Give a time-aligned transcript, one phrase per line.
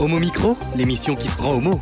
[0.00, 1.80] Homo Micro, l'émission qui se prend au mot.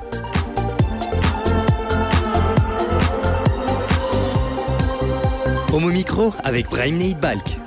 [5.73, 7.59] Homo Micro avec Brahim Balk.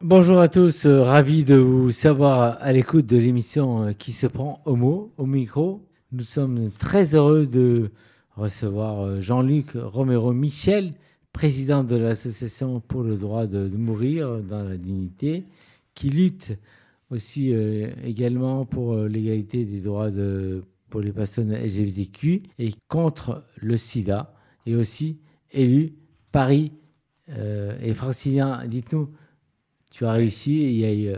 [0.00, 4.26] Bonjour à tous, euh, ravi de vous savoir à l'écoute de l'émission euh, qui se
[4.26, 5.80] prend au mot, au micro.
[6.14, 7.90] Nous sommes très heureux de
[8.36, 10.94] recevoir euh, Jean-Luc Romero Michel,
[11.32, 15.42] président de l'association pour le droit de, mourir dans la dignité,
[15.96, 16.56] qui lutte
[17.10, 20.12] aussi euh, également pour euh, l'égalité des droits
[20.88, 24.32] pour les personnes LGBTQ et contre le sida,
[24.66, 25.18] et aussi
[25.50, 25.94] élu
[26.30, 26.70] Paris
[27.26, 28.64] et Francilien.
[28.68, 29.10] Dites-nous,
[29.90, 31.16] tu as réussi, il y, a eu,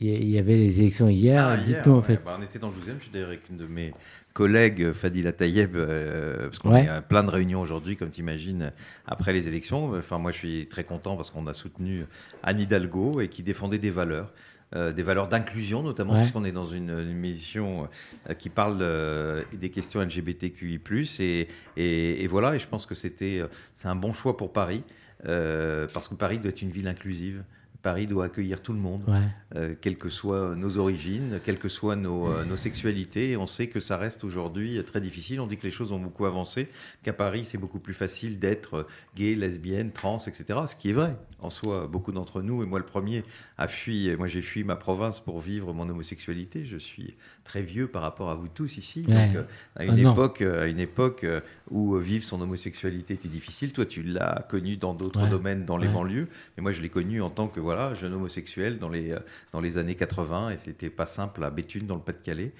[0.00, 2.20] il y avait les élections hier, Ah, dites-nous en ouais, fait.
[2.24, 3.92] bah, on était dans le 12e, je suis d'ailleurs avec une de mes
[4.32, 6.84] collègues, Fadila Tayeb, euh, parce qu'on Ouais.
[6.84, 8.72] est à plein de réunions aujourd'hui, comme tu imagines,
[9.06, 9.94] après les élections.
[9.96, 12.04] Enfin, moi, je suis très content parce qu'on a soutenu
[12.44, 14.32] Anne Hidalgo et qui défendait des valeurs.
[14.76, 16.18] euh, des valeurs d'inclusion notamment Ouais.
[16.20, 17.88] puisqu'on est dans une, une émission
[18.28, 20.78] euh, qui parle euh, des questions LGBTQI+,
[21.20, 23.40] et, et, et voilà, et je pense que c'était,
[23.74, 24.82] c'est un bon choix pour Paris,
[25.24, 27.44] parce que Paris doit être une ville inclusive.
[27.82, 29.20] Paris doit accueillir tout le monde Ouais.
[29.56, 33.30] euh, quelles que soient nos origines, quelles que soient nos, euh, nos sexualités.
[33.30, 35.40] Et on sait que ça reste aujourd'hui très difficile.
[35.40, 36.68] On dit que les choses ont beaucoup avancé,
[37.02, 40.60] qu'à Paris, c'est beaucoup plus facile d'être gay, lesbienne, trans, etc.
[40.66, 41.16] Ce qui est vrai.
[41.40, 43.22] En soi, beaucoup d'entre nous, et moi le premier,
[43.58, 46.64] a fui, moi j'ai fui ma province pour vivre mon homosexualité.
[46.64, 49.04] Je suis très vieux par rapport à vous tous ici.
[49.08, 49.26] Ouais.
[49.26, 49.42] Donc, euh,
[49.74, 53.28] à une Ah époque, euh, à une époque euh, où euh, vivre son homosexualité était
[53.28, 53.72] difficile.
[53.72, 55.28] Toi, tu l'as connu dans d'autres Ouais.
[55.28, 55.92] domaines, dans les Ouais.
[55.92, 56.28] banlieues.
[56.56, 59.18] Mais moi, je l'ai connu en tant que voilà, jeune homosexuel dans les, euh,
[59.52, 62.52] dans les années 80 et c'était pas simple à Béthune dans le Pas-de-Calais.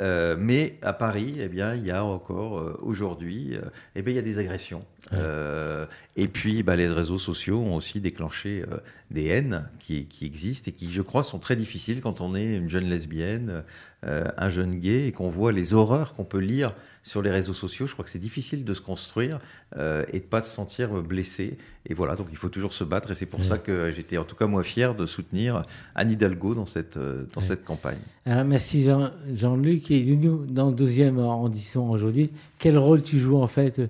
[0.00, 3.60] Euh, mais à Paris, eh bien, il y a encore euh, aujourd'hui, euh,
[3.94, 4.84] eh bien, il y a des agressions.
[5.12, 5.18] Ouais.
[5.18, 8.76] Euh, et puis, bah, les réseaux sociaux ont aussi déclenché euh,
[9.10, 12.56] des haines qui, qui existent et qui, je crois, sont très difficiles quand on est
[12.56, 13.62] une jeune lesbienne,
[14.04, 17.54] euh, un jeune gay et qu'on voit les horreurs qu'on peut lire sur les réseaux
[17.54, 17.86] sociaux.
[17.86, 19.38] Je crois que c'est difficile de se construire
[19.78, 21.56] et de pas se sentir blessé.
[21.86, 23.10] Et voilà, donc il faut toujours se battre.
[23.10, 23.46] Et c'est pour Ouais.
[23.46, 25.62] ça que j'étais en tout cas moi fier de soutenir
[25.94, 27.46] Anne Hidalgo dans cette, dans Ouais.
[27.46, 27.98] cette campagne.
[28.26, 33.38] Alors merci Jean- Jean-Luc et dis-nous dans le 12e arrondissement aujourd'hui, quel rôle tu joues
[33.38, 33.80] en fait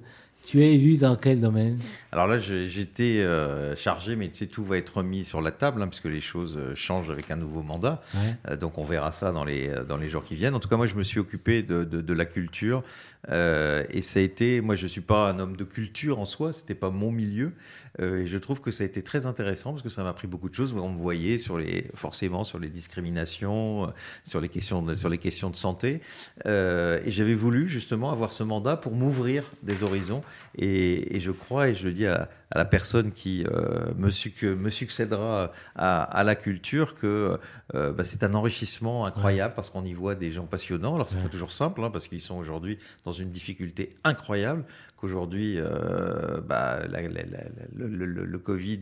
[0.44, 1.78] Tu es élu dans quel domaine
[2.12, 5.82] Alors là, j'étais euh, chargé, mais tu sais, tout va être remis sur la table,
[5.82, 8.02] hein, puisque les choses euh, changent avec un nouveau mandat.
[8.14, 8.34] Ouais.
[8.48, 10.54] Euh, donc on verra ça dans les, dans les jours qui viennent.
[10.54, 12.82] En tout cas, moi, je me suis occupé de, de, de la culture.
[13.28, 16.24] Euh, et ça a été, moi, je ne suis pas un homme de culture en
[16.24, 17.52] soi, c'était pas mon milieu.
[18.00, 20.26] Euh, et je trouve que ça a été très intéressant parce que ça m'a appris
[20.26, 20.72] beaucoup de choses.
[20.72, 23.90] On me voyait sur les, forcément sur les discriminations, euh,
[24.24, 26.00] sur les questions de, sur les questions de santé.
[26.44, 30.22] Et j'avais voulu justement avoir ce mandat pour m'ouvrir des horizons.
[30.56, 34.10] Et, et je crois, et je le dis à, à la personne qui euh, me,
[34.10, 37.38] suc- me succédera à, à la culture, que
[37.74, 40.94] euh, bah, c'est un enrichissement incroyable parce qu'on y voit des gens passionnants.
[40.96, 41.22] Alors c'est Ouais.
[41.22, 44.64] pas toujours simple hein, parce qu'ils sont aujourd'hui dans une difficulté incroyable.
[45.00, 47.44] Qu'aujourd'hui, euh, bah, la- la- la- la-
[47.74, 48.80] le, le- le- le Covid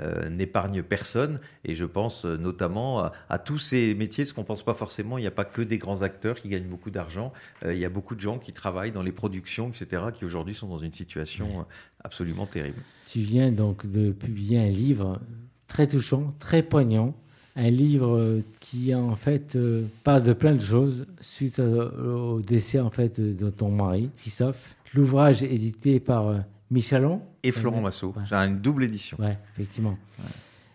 [0.00, 1.40] euh, n'épargne personne.
[1.66, 5.18] Et je pense euh, notamment à, à tous ces métiers, ce qu'on pense pas forcément.
[5.18, 7.34] Il n'y a pas que des grands acteurs qui gagnent beaucoup d'argent.
[7.66, 10.54] Euh, il y a beaucoup de gens qui travaillent dans les productions, etc., qui aujourd'hui
[10.54, 11.66] sont dans une situation
[12.02, 12.80] absolument terrible.
[13.06, 15.20] Tu viens donc de publier un livre
[15.66, 17.14] très touchant, très poignant,
[17.56, 19.58] un livre qui en fait
[20.04, 24.76] parle de plein de choses suite au décès en fait de ton mari, Christophe.
[24.94, 26.38] L'ouvrage édité par euh,
[26.70, 27.22] Michelon.
[27.42, 27.80] Et Florent.
[27.80, 28.14] Massot.
[28.16, 28.22] Ouais.
[28.24, 29.16] J'ai une double édition.
[29.20, 29.98] Ouais, effectivement.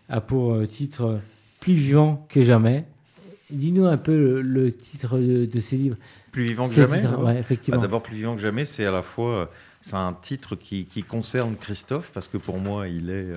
[0.08, 1.18] A pour euh, titre euh,
[1.60, 2.84] Plus vivant que jamais.
[3.50, 5.96] Dis-nous un peu le, le titre de, de ce livre.
[6.32, 6.98] Plus vivant que jamais.
[6.98, 7.80] titre, d'abord ouais, Bah, effectivement.
[7.80, 9.50] D'abord, plus vivant que jamais, c'est à la fois
[9.82, 13.32] c'est un titre qui, qui concerne Christophe, parce que pour moi, il est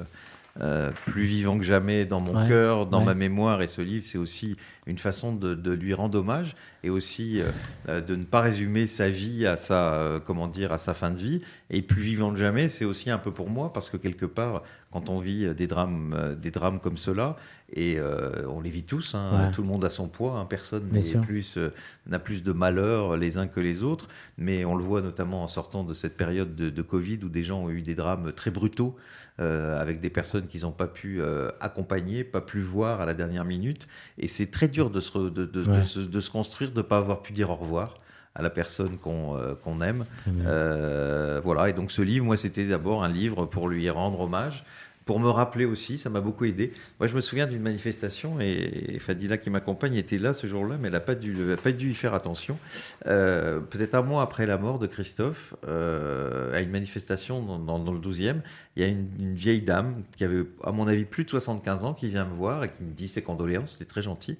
[0.61, 3.05] euh, plus vivant que jamais dans mon Ouais, cœur, dans ouais.
[3.05, 3.61] ma mémoire.
[3.61, 7.49] Et ce livre, c'est aussi une façon de, de lui rendre hommage et aussi euh,
[7.89, 11.11] euh, de ne pas résumer sa vie à sa, euh, comment dire, à sa fin
[11.11, 11.41] de vie.
[11.69, 14.63] Et plus vivant que jamais, c'est aussi un peu pour moi, parce que quelque part,
[14.91, 17.35] quand on vit des drames, euh, des drames comme cela,
[17.73, 19.51] et euh, on les vit tous, hein, Ouais.
[19.51, 20.89] tout le monde a son poids, hein, personne
[21.21, 21.73] plus, euh,
[22.07, 24.07] n'a plus de malheur les uns que les autres,
[24.37, 27.43] mais on le voit notamment en sortant de cette période de, de Covid où des
[27.43, 28.95] gens ont eu des drames très brutaux
[29.39, 33.13] euh, avec des personnes qu'ils n'ont pas pu euh, accompagner, pas pu voir à la
[33.13, 33.87] dernière minute,
[34.17, 35.83] et c'est très dur de se, re- de, de- de Ouais.
[35.83, 37.99] se, de se construire, de ne pas avoir pu dire au revoir
[38.37, 40.05] à la personne qu'on euh, aime.
[40.25, 40.45] Bien.
[40.47, 44.63] Euh, voilà, et donc ce livre, moi, c'était d'abord un livre pour lui rendre hommage,
[45.05, 46.73] pour me rappeler aussi, ça m'a beaucoup aidé.
[46.99, 50.87] Moi, je me souviens d'une manifestation et Fadila qui m'accompagne était là ce jour-là, mais
[50.87, 52.59] elle n'a pas dû, pas dû y faire attention.
[53.07, 58.41] Euh, peut-être un mois après la mort de Christophe, à une manifestation dans, le 12e,
[58.75, 61.93] il y a une, vieille dame qui avait, à mon avis, plus de 75 ans
[61.93, 64.37] qui vient me voir et qui me dit ses condoléances, c'était très gentil.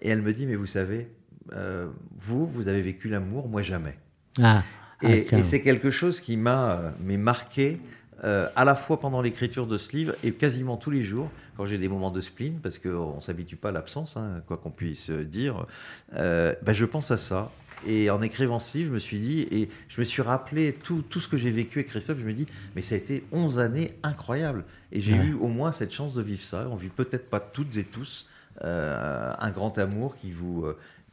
[0.00, 1.08] Et elle me dit, mais vous savez,
[1.52, 1.88] euh,
[2.18, 3.96] vous, vous avez vécu l'amour, moi jamais.
[4.42, 4.62] Ah,
[5.02, 7.78] et, et c'est quelque chose qui m'a marqué
[8.24, 11.66] euh, à la fois pendant l'écriture de ce livre et quasiment tous les jours, quand
[11.66, 14.70] j'ai des moments de spleen, parce qu'on ne s'habitue pas à l'absence, hein, quoi qu'on
[14.70, 15.66] puisse dire,
[16.14, 17.50] euh, ben je pense à ça.
[17.86, 21.02] Et en écrivant ce livre, je me suis dit, et je me suis rappelé tout,
[21.02, 23.58] tout ce que j'ai vécu avec Christophe, je me dis, mais ça a été 11
[23.60, 24.64] années incroyables.
[24.92, 26.66] Et j'ai eu au moins cette chance de vivre ça.
[26.70, 28.26] On vit peut-être pas toutes et tous
[28.64, 30.64] euh, un grand amour qui vous,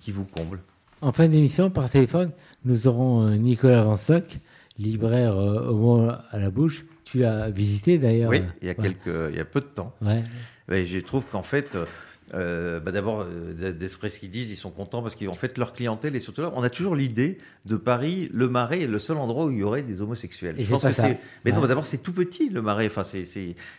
[0.04, 0.60] qui vous comble.
[1.02, 2.32] En fin d'émission, par téléphone,
[2.66, 4.40] nous aurons Nicolas Vanstock,
[4.78, 8.30] libraire au mot à la bouche, tu l'as visité d'ailleurs.
[8.30, 9.94] Oui, il y a quelques, il y a peu de temps.
[10.02, 10.86] Ouais.
[10.86, 11.78] je trouve qu'en fait,
[12.34, 15.74] euh, bah d'abord, euh, d'après ce qu'ils disent, ils sont contents parce qu'en fait, leur
[15.74, 16.52] clientèle est surtout là.
[16.56, 19.64] On a toujours l'idée de Paris, le Marais est le seul endroit où il y
[19.64, 20.56] aurait des homosexuels.
[20.60, 21.20] Et je pense que c'est.
[21.46, 22.88] Mais non, d'abord, c'est tout petit, le Marais.
[22.88, 23.24] Enfin, c'est,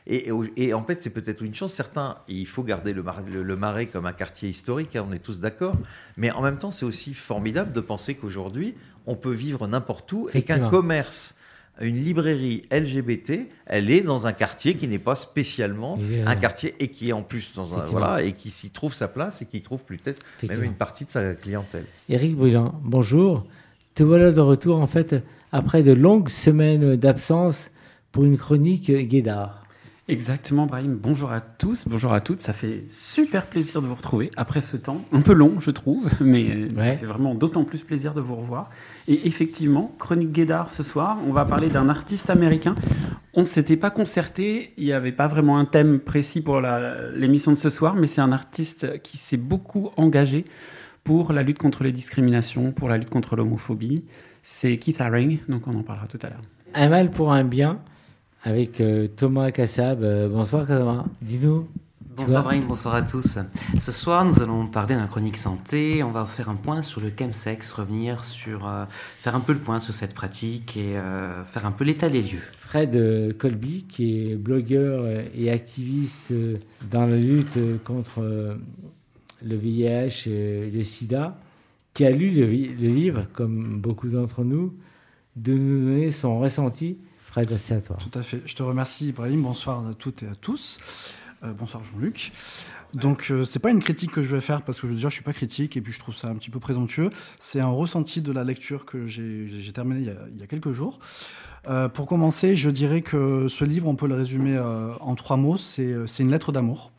[0.06, 1.72] et, et, en fait, c'est peut-être une chance.
[1.72, 5.18] Certains, il faut garder le Marais, le, Marais comme un quartier historique, hein, on est
[5.18, 5.76] tous d'accord.
[6.16, 8.74] Mais en même temps, c'est aussi formidable de penser qu'aujourd'hui,
[9.06, 11.36] on peut vivre n'importe où et qu'un commerce
[11.80, 16.88] une librairie LGBT, elle est dans un quartier qui n'est pas spécialement un quartier et
[16.88, 19.60] qui est en plus dans un voilà et qui s'y trouve sa place et qui
[19.60, 21.86] trouve peut-être même une partie de sa clientèle.
[22.08, 23.44] Éric Brûlant, bonjour.
[23.94, 25.16] Te voilà de retour en fait
[25.52, 27.70] après de longues semaines d'absence
[28.12, 29.63] pour une chronique Guédard.
[30.06, 30.98] Exactement, Brahim.
[31.00, 32.42] Bonjour à tous, bonjour à toutes.
[32.42, 36.10] Ça fait super plaisir de vous retrouver après ce temps, un peu long, je trouve,
[36.20, 38.68] mais ça fait vraiment d'autant plus plaisir de vous revoir.
[39.08, 42.74] Et effectivement, Chronique Guédard ce soir, on va parler d'un artiste américain.
[43.32, 46.60] On ne s'était pas concerté, il n'y avait pas vraiment un thème précis pour
[47.14, 50.44] l'émission de ce soir, mais c'est un artiste qui s'est beaucoup engagé
[51.02, 54.04] pour la lutte contre les discriminations, pour la lutte contre l'homophobie.
[54.42, 56.42] C'est Keith Haring, donc on en parlera tout à l'heure.
[56.74, 57.80] Un mal pour un bien
[58.44, 60.02] avec euh, Thomas Kassab.
[60.02, 61.66] Euh, bonsoir Thomas, dis-nous.
[62.16, 63.38] Bonsoir Brahim, bonsoir à tous.
[63.76, 66.04] Ce soir, nous allons parler d'un chronique santé.
[66.04, 68.84] On va faire un point sur le chemsex, revenir sur, euh,
[69.18, 70.94] faire un peu le point sur cette pratique et
[71.48, 72.42] faire un peu l'état des lieux.
[72.60, 76.32] Fred Colby, qui est blogueur et activiste
[76.88, 81.36] dans la lutte contre le VIH et le SIDA,
[81.94, 84.72] qui a lu le, le livre, comme beaucoup d'entre nous,
[85.34, 86.96] de nous donner son ressenti
[87.36, 87.96] à toi.
[87.98, 88.42] Tout à fait.
[88.46, 89.42] Je te remercie, Ibrahim.
[89.42, 90.78] Bonsoir à toutes et à tous.
[91.42, 92.32] Euh, bonsoir, Jean-Luc.
[92.94, 95.24] Donc, euh, c'est pas une critique que je vais faire parce que déjà, je suis
[95.24, 97.10] pas critique et puis je trouve ça un petit peu présomptueux.
[97.40, 101.00] C'est un ressenti de la lecture que j'ai terminé il y, a, quelques jours.
[101.66, 105.56] Euh, pour commencer, je dirais que ce livre, on peut le résumer en trois mots.
[105.56, 106.92] C'est une lettre d'amour.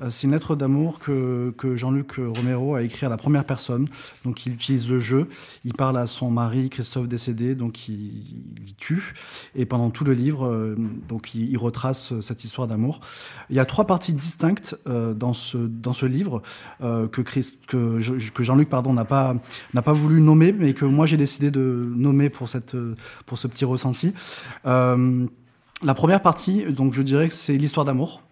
[0.00, 3.88] Euh, c'est une lettre d'amour que, Jean-Luc Romero a écrit à la première personne.
[4.24, 5.28] Donc il utilise le jeu.
[5.64, 9.14] Il parle à son mari Christophe décédé, donc il, tue.
[9.54, 10.76] Et pendant tout le livre, euh,
[11.08, 13.00] donc il, retrace cette histoire d'amour.
[13.48, 16.42] Il y a trois parties distinctes euh, dans ce livre
[16.80, 22.48] que, Jean-Luc pardon n'a pas voulu nommer, mais que moi j'ai décidé de nommer pour
[22.48, 24.12] ce petit ressenti.
[24.64, 28.23] la première partie, donc je dirais que c'est l'histoire d'amour.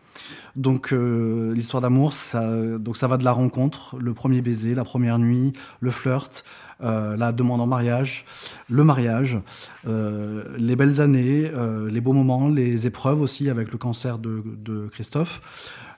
[0.56, 2.46] Donc euh, l'histoire d'amour, ça,
[2.78, 6.44] donc ça va de la rencontre, le premier baiser, la première nuit, le flirt,
[6.82, 8.26] euh, la demande en mariage,
[8.68, 9.38] le mariage,
[9.86, 11.50] euh, les belles années,
[11.88, 15.40] les beaux moments, les épreuves aussi avec le cancer de, Christophe.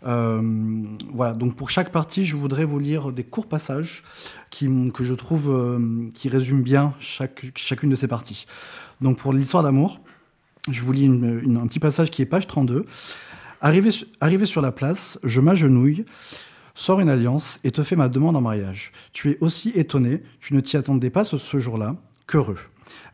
[0.02, 1.35] voilà.
[1.35, 4.05] Donc pour chaque partie, je voudrais vous lire des courts passages
[4.50, 5.81] qui, que je trouve
[6.14, 8.47] qui résument bien chaque, chacune de ces parties.
[9.00, 10.00] Donc pour l'histoire d'amour,
[10.71, 12.87] je vous lis un petit passage qui est page 32.
[13.64, 16.04] Arrivé, sur la place, je m'agenouille,
[16.75, 18.92] sors une alliance et te fais ma demande en mariage.
[19.14, 22.59] Tu es aussi étonné, tu ne t'y attendais pas ce, ce jour-là, qu'heureux.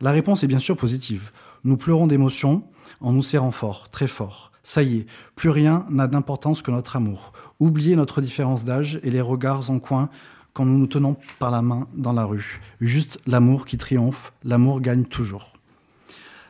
[0.01, 1.31] La réponse est bien sûr positive.
[1.63, 2.65] Nous pleurons d'émotion
[2.99, 4.51] en nous serrant fort, très fort.
[4.61, 5.05] Ça y est,
[5.37, 7.31] plus rien n'a d'importance que notre amour.
[7.61, 10.09] Oubliez notre différence d'âge et les regards en coin
[10.51, 12.59] quand nous nous tenons par la main dans la rue.
[12.81, 15.53] Juste l'amour qui triomphe, l'amour gagne toujours.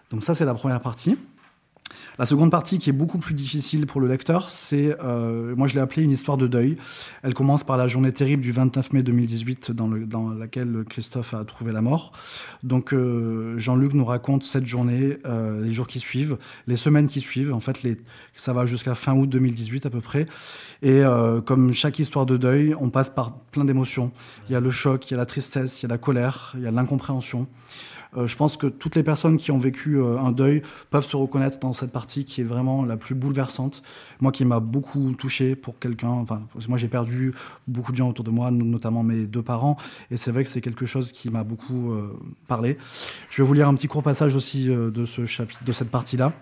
[0.09, 1.19] Donc ça c'est la première partie.
[2.19, 5.75] La seconde partie, qui est beaucoup plus difficile pour le lecteur, c'est, euh, moi je
[5.75, 6.75] l'ai appelée une histoire de deuil.
[7.23, 11.43] Elle commence par la journée terrible du 29 mai 2018, dans, dans laquelle Christophe a
[11.45, 12.11] trouvé la mort.
[12.63, 17.21] Donc euh, Jean-Luc nous raconte cette journée, euh, les jours qui suivent, les semaines qui
[17.21, 17.53] suivent.
[17.53, 17.87] En fait,
[18.35, 20.25] ça va jusqu'à fin août 2018 à peu près.
[20.83, 21.01] Et
[21.45, 24.11] comme chaque histoire de deuil, on passe par plein d'émotions.
[24.49, 26.53] Il y a le choc, il y a la tristesse, il y a la colère,
[26.55, 27.47] il y a l'incompréhension.
[28.17, 31.15] Euh, je pense que toutes les personnes qui ont vécu euh, un deuil peuvent se
[31.15, 33.83] reconnaître dans cette partie qui est vraiment la plus bouleversante.
[34.19, 37.33] Moi qui m'a beaucoup touché pour quelqu'un, enfin, moi j'ai perdu
[37.67, 39.77] beaucoup de gens autour de moi, notamment mes deux parents,
[40.11, 41.93] et c'est vrai que c'est quelque chose qui m'a beaucoup
[42.47, 42.77] parlé.
[43.29, 46.33] Je vais vous lire un petit court passage aussi de, ce chapitre, de cette partie-là.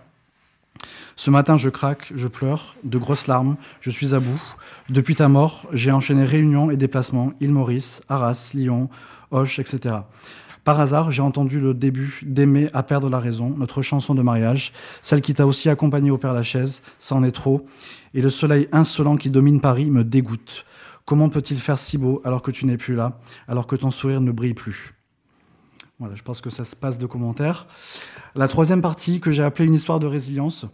[1.16, 4.42] Ce matin, je craque, je pleure, de grosses larmes, je suis à bout.
[4.90, 8.90] Depuis ta mort, j'ai enchaîné réunions et déplacements, île Maurice, Arras, Lyon,
[9.32, 9.96] Hoche, etc.
[10.70, 14.72] Par hasard, j'ai entendu le début d'Aimer à perdre la raison, notre chanson de mariage,
[15.02, 17.66] celle qui t'a aussi accompagné au Père Lachaise, ça en est trop,
[18.14, 20.68] et le soleil insolent qui domine Paris me dégoûte.
[21.06, 24.22] Comment peut-il faire si beau alors que tu n'es plus là, alors que ton sourire
[24.22, 24.94] ne brille plus?
[25.98, 27.66] Voilà, je pense que ça se passe de commentaires.
[28.36, 30.68] La troisième partie que j'ai appelée une histoire de résilience,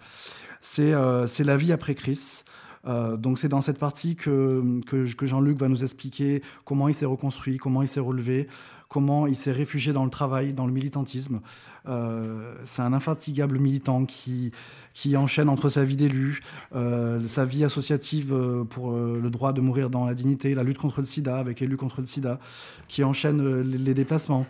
[0.59, 2.43] c'est euh, la vie après Chris.
[2.87, 7.05] Euh, donc c'est dans cette partie que, que, Jean-Luc va nous expliquer comment il s'est
[7.05, 8.47] reconstruit, comment il s'est relevé,
[8.89, 11.41] comment il s'est réfugié dans le travail, dans le militantisme.
[11.87, 14.51] Euh, c'est un infatigable militant qui,
[14.93, 16.41] qui enchaîne entre sa vie d'élu,
[16.75, 18.35] euh, sa vie associative
[18.69, 21.77] pour le droit de mourir dans la dignité, la lutte contre le sida avec élu
[21.77, 22.39] contre le sida,
[22.87, 24.45] qui enchaîne les, déplacements.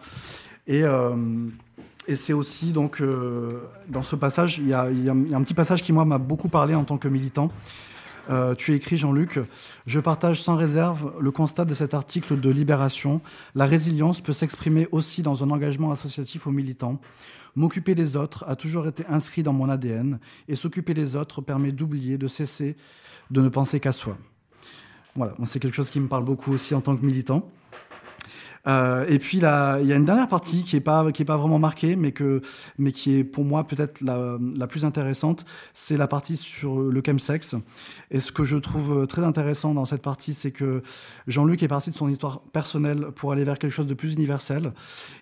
[0.68, 0.84] Et,
[2.08, 3.04] et c'est aussi donc
[3.88, 6.76] dans ce passage, il y, y, a, un petit passage qui moi m'a beaucoup parlé
[6.76, 7.52] en tant que militant.
[8.30, 9.40] Euh, tu écris, Jean-Luc,
[9.86, 13.22] je partage sans réserve le constat de cet article de Libération.
[13.54, 17.00] La résilience peut s'exprimer aussi dans un engagement associatif aux militants.
[17.56, 21.72] M'occuper des autres a toujours été inscrit dans mon ADN et s'occuper des autres permet
[21.72, 22.76] d'oublier, de cesser
[23.32, 24.18] de ne penser qu'à soi.
[25.16, 27.50] Voilà, c'est quelque chose qui me parle beaucoup aussi en tant que militant.
[28.68, 31.96] Euh, et puis il y a une dernière partie qui est pas pas vraiment marquée,
[31.96, 32.42] mais que
[32.78, 37.56] mais qui est pour moi peut-être la, plus intéressante, c'est la partie sur le chemsex.
[38.12, 40.82] Et ce que je trouve très intéressant dans cette partie, c'est que
[41.28, 44.74] Jean-Luc est parti de son histoire personnelle pour aller vers quelque chose de plus universel.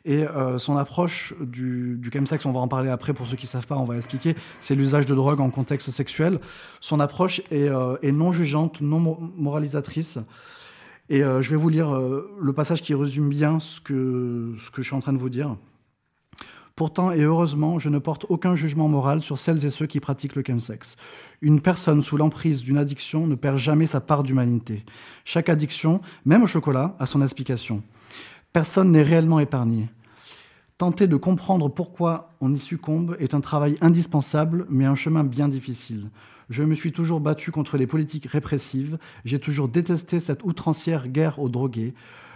[0.06, 3.48] Et euh, son approche du, du chemsex, on va en parler après pour ceux qui
[3.48, 6.40] savent pas, on va expliquer, c'est l'usage de drogue en contexte sexuel.
[6.80, 9.00] Son approche est, euh, est non jugeante, non
[9.38, 10.20] moralisatrice.
[11.14, 14.72] Et euh, je vais vous lire euh, le passage qui résume bien ce que, ce
[14.72, 15.58] que je suis en train de vous dire.
[16.76, 20.36] Pourtant et heureusement, je ne porte aucun jugement moral sur celles et ceux qui pratiquent
[20.36, 20.96] le chemsex.
[21.44, 24.84] Une personne sous l'emprise d'une addiction ne perd jamais sa part d'humanité.
[25.24, 27.84] Chaque addiction, même au chocolat, a son explication.
[28.52, 29.90] Personne n'est réellement épargné.
[30.84, 35.48] Tenter de comprendre pourquoi on y succombe est un travail indispensable, mais un chemin bien
[35.48, 36.10] difficile.
[36.50, 38.98] Je me suis toujours battu contre les politiques répressives.
[39.24, 41.94] J'ai toujours détesté cette outrancière guerre aux drogués.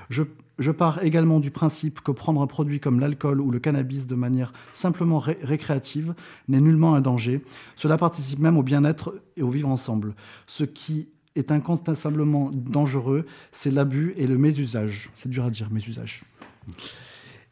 [0.09, 4.15] Je, pars également du principe que prendre un produit comme l'alcool ou le cannabis de
[4.15, 6.15] manière simplement récréative
[6.47, 7.43] n'est nullement un danger.
[7.75, 10.15] Cela participe même au bien-être et au vivre ensemble.
[10.45, 15.09] Ce qui est incontestablement dangereux, c'est l'abus et le mésusage.
[15.17, 16.23] C'est dur à dire, mésusage.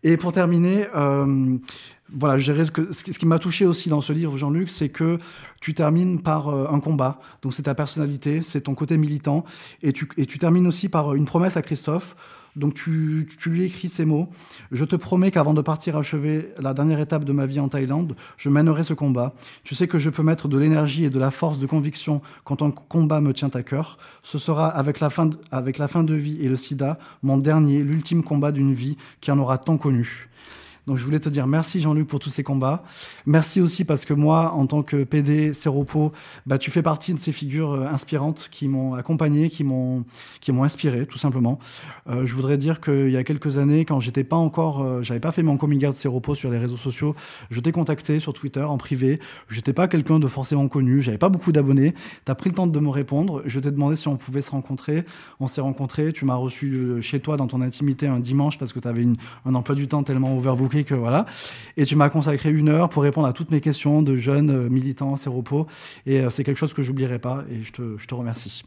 [0.04, 1.58] Et pour terminer, euh,
[2.14, 5.18] voilà, ce qui m'a touché aussi dans ce livre, Jean-Luc, c'est que
[5.62, 7.20] tu termines par euh, un combat.
[7.42, 9.44] Donc c'est ta personnalité, c'est ton côté militant,
[9.82, 12.16] et tu, et tu termines aussi par une promesse à Christophe.
[12.56, 14.30] Donc tu, tu lui écris ces mots.
[14.72, 18.16] Je te promets qu'avant de partir achever la dernière étape de ma vie en Thaïlande,
[18.38, 19.34] je mènerai ce combat.
[19.64, 22.62] Tu sais que je peux mettre de l'énergie et de la force de conviction quand
[22.62, 23.98] un combat me tient à cœur.
[24.24, 27.38] Ce sera avec la fin de, avec la fin de vie et le sida, mon
[27.38, 30.30] dernier, l'ultime combat d'une vie qui en aura tant connu.
[30.88, 32.84] Donc je voulais te dire merci Jean-Luc pour tous ces combats.
[33.26, 36.12] Merci aussi parce que moi, en tant que PD Séropo,
[36.46, 40.06] bah, tu fais partie de ces figures euh, inspirantes qui m'ont accompagné, qui m'ont
[40.42, 41.60] qui m'ont inspiré, tout simplement.
[42.08, 45.20] Euh, je voudrais dire qu'il y a quelques années, quand j'étais pas encore, euh, j'avais
[45.20, 47.16] pas fait mon coming out Séropo sur les réseaux sociaux,
[47.50, 49.20] je t'ai contacté sur Twitter en privé.
[49.50, 51.96] J'étais pas quelqu'un de forcément connu, j'avais pas beaucoup d'abonnés.
[52.26, 53.42] Tu as pris le temps de me répondre.
[53.46, 55.04] Je t'ai demandé si on pouvait se rencontrer.
[55.40, 56.14] On s'est rencontrés.
[56.14, 59.06] Tu m'as reçu chez toi dans ton intimité un dimanche parce que tu avais
[59.46, 61.26] un emploi du temps tellement overbooké que voilà.
[61.78, 64.70] Et tu m'as consacré une heure pour répondre à toutes mes questions de jeunes euh,
[64.70, 65.68] militants séropos.
[66.06, 67.44] Et euh, c'est quelque chose que j'oublierai pas.
[67.50, 68.64] Et je te, je te remercie.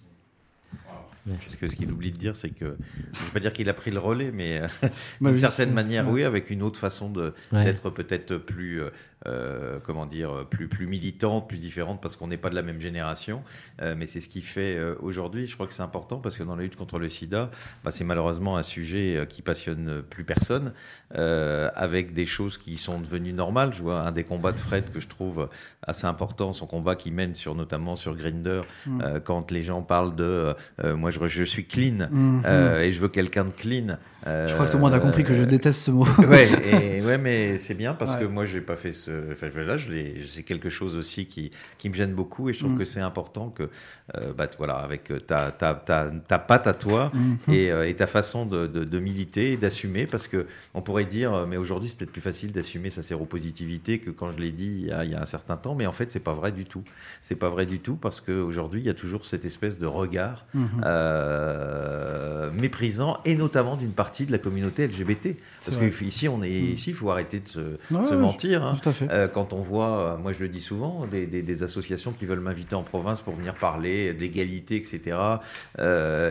[1.40, 2.76] Puisque ce qu'il oublie de dire, c'est que,
[3.12, 4.88] je ne veux pas dire qu'il a pris le relais, mais euh,
[5.20, 7.10] d'une certaine manière, oui, avec une autre façon
[7.52, 8.82] d'être peut-être plus
[9.26, 12.80] euh, comment dire, plus, plus militante, plus différente, parce qu'on n'est pas de la même
[12.80, 13.42] génération.
[13.82, 15.48] Euh, mais c'est ce qui fait euh, aujourd'hui.
[15.48, 17.50] Je crois que c'est important parce que dans la lutte contre le sida,
[17.82, 20.72] bah, c'est malheureusement un sujet qui passionne plus personne,
[21.10, 23.72] avec des choses qui sont devenues normales.
[23.72, 25.48] Je vois un des combats de Fred que je trouve
[25.82, 29.20] assez important, son combat qui mène sur, notamment sur Grinder, mm.
[29.24, 30.54] quand les gens parlent de
[30.84, 32.42] moi je, je suis clean mhm.
[32.44, 33.98] euh, et je veux quelqu'un de clean.
[34.46, 36.06] Je crois que tout le monde a compris que je déteste ce mot.
[36.28, 36.48] ouais,
[36.98, 39.32] et, ouais, mais c'est bien parce que moi, j'ai pas fait ce.
[39.32, 42.78] Enfin, là, c'est quelque chose aussi qui, qui me gêne beaucoup et je trouve mhm.
[42.78, 43.70] que c'est important que,
[44.36, 47.54] bah, voilà, avec ta, ta, ta, ta patte à toi mhm.
[47.54, 51.56] et, et, ta façon de, de, militer et d'assumer, parce que on pourrait dire, mais
[51.56, 54.92] aujourd'hui, c'est peut-être plus facile d'assumer sa séropositivité que quand je l'ai dit il y,
[54.92, 56.82] a, il y, a, un certain temps, mais en fait, c'est pas vrai du tout.
[57.22, 60.46] C'est pas vrai du tout parce qu'aujourd'hui, il y a toujours cette espèce de regard
[60.54, 60.68] mhm.
[60.84, 65.36] euh, méprisant et notamment d'une partie de la communauté LGBT.
[65.64, 66.72] Parce qu'ici, on est mhm.
[66.72, 68.64] ici, il faut arrêter de se, mentir.
[68.64, 68.76] Hein.
[69.10, 72.40] Euh, quand on voit, euh, moi je le dis souvent, des, des, associations qui veulent
[72.40, 75.16] m'inviter en province pour venir parler d'égalité, etc.,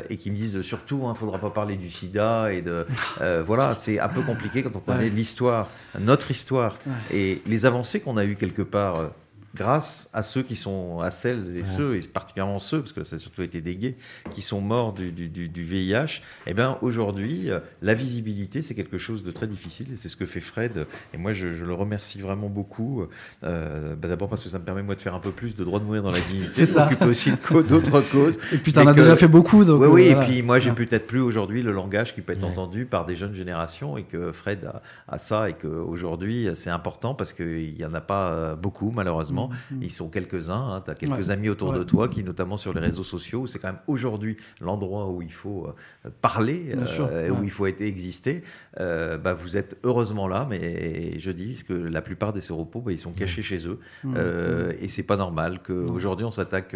[0.10, 2.86] et qui me disent surtout, il hein, ne faudra pas parler du sida et de
[3.46, 6.78] voilà, c'est un peu compliqué quand on connaît l'histoire, notre histoire
[7.12, 9.12] et les avancées qu'on a eues quelque part
[9.56, 13.16] grâce à ceux qui sont, à celles et ceux, et particulièrement ceux, parce que ça
[13.16, 13.96] a surtout été des gays,
[14.32, 18.98] qui sont morts du, du, du VIH, eh bien aujourd'hui, euh, la visibilité, c'est quelque
[18.98, 22.20] chose de très difficile, et c'est ce que fait Fred, et moi je, le remercie
[22.20, 23.06] vraiment beaucoup,
[23.44, 25.64] euh, bah, d'abord parce que ça me permet moi de faire un peu plus de
[25.64, 27.32] droit de mourir dans la dignité, de m'occuper aussi
[27.68, 28.38] d'autres causes.
[28.52, 29.64] Et puis tu en as déjà fait beaucoup.
[29.64, 32.44] Donc oui, oui, et puis moi j'ai peut-être plus aujourd'hui le langage qui peut être
[32.44, 37.16] entendu par des jeunes générations, et que Fred a, a ça, et qu'aujourd'hui c'est important
[37.16, 39.37] parce qu'il n'y en a pas euh, beaucoup malheureusement.
[39.72, 39.82] Mm.
[39.82, 40.76] Ils sont quelques-uns.
[40.76, 40.82] Hein.
[40.84, 43.70] Tu as quelques amis autour de toi qui, notamment sur les réseaux sociaux, c'est quand
[43.70, 48.44] même aujourd'hui l'endroit où il faut euh, parler, euh, où il faut être exister.
[48.80, 52.92] Euh, bah, vous êtes heureusement là, mais je dis que la plupart des séropos, bah,
[52.92, 53.80] ils sont cachés chez eux.
[54.04, 54.16] Mm.
[54.80, 56.76] et c'est pas normal qu'aujourd'hui on s'attaque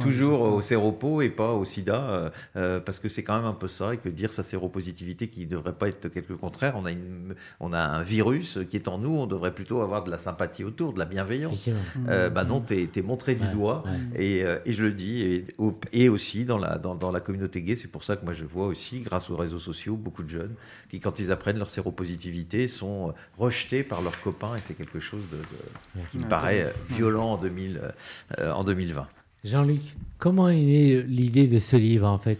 [0.00, 3.94] toujours aux séropos et pas au sida, parce que c'est quand même un peu ça,
[3.94, 7.34] et que dire sa séropositivité qui ne devrait pas être quelque contraire, on a, une,
[7.60, 10.64] on a un virus qui est en nous, on devrait plutôt avoir de la sympathie
[10.64, 11.57] autour, de la bienveillance.
[12.08, 13.84] Euh, bah non, tu es, montré du doigt.
[14.14, 15.46] Et, euh, et, je le dis, et,
[15.92, 18.44] et aussi dans la, dans, dans, la communauté gay, c'est pour ça que moi je
[18.44, 20.54] vois aussi, grâce aux réseaux sociaux, beaucoup de jeunes
[20.90, 24.56] qui, quand ils apprennent leur séropositivité, sont rejetés par leurs copains.
[24.56, 27.80] Et c'est quelque chose de, qui me paraît euh, violent en, 2000,
[28.38, 29.06] en 2020.
[29.44, 29.82] Jean-Luc,
[30.18, 32.38] comment est née l'idée de ce livre en fait?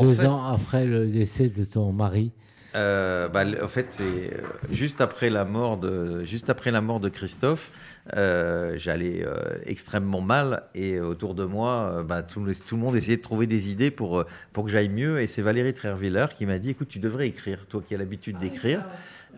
[0.00, 2.30] Deux ans après le décès de ton mari
[2.74, 7.08] euh, bah, en fait, c'est juste après la mort de juste après la mort de
[7.08, 7.70] Christophe,
[8.16, 12.96] euh, j'allais euh, extrêmement mal et autour de moi, euh, bah, tout, tout, le monde
[12.96, 15.20] essayait de trouver des idées pour, pour que j'aille mieux.
[15.20, 18.38] Et c'est Valérie Trerviller qui m'a dit écoute, tu devrais écrire, toi qui as l'habitude
[18.38, 18.84] d'écrire.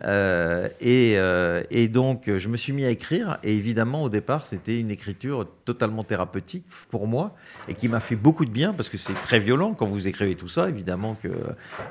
[0.03, 3.37] Euh, et, euh, et, donc, je me suis mis à écrire.
[3.43, 7.35] Et évidemment, au départ, c'était une écriture totalement thérapeutique pour moi
[7.67, 10.35] et qui m'a fait beaucoup de bien parce que c'est très violent quand vous écrivez
[10.35, 11.29] tout ça, évidemment, que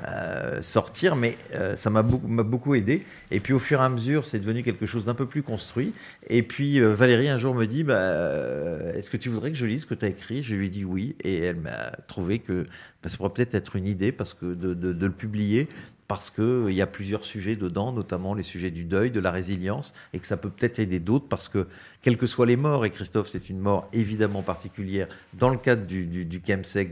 [0.07, 1.17] euh, sortir.
[1.17, 1.37] Mais
[1.77, 3.05] ça m'a beaucoup, aidé.
[3.31, 5.93] Et puis, au fur et à mesure, c'est devenu quelque chose d'un peu plus construit.
[6.29, 9.83] Et puis, Valérie, un jour, me dit bah, Est-ce que tu voudrais que je lise
[9.83, 10.43] ce que tu as écrit?
[10.43, 11.17] Je lui ai dit oui.
[11.23, 12.67] Et elle m'a trouvé que
[13.07, 15.69] ça pourrait peut-être être une idée parce que de le publier
[16.07, 19.95] parce qu'il y a plusieurs sujets dedans, notamment les sujets du deuil, de la résilience,
[20.13, 21.67] et que ça peut peut-être aider d'autres, parce que,
[22.03, 25.87] quelles que soient les morts, et Christophe, c'est une mort évidemment particulière dans le cadre
[25.87, 26.43] du, du, du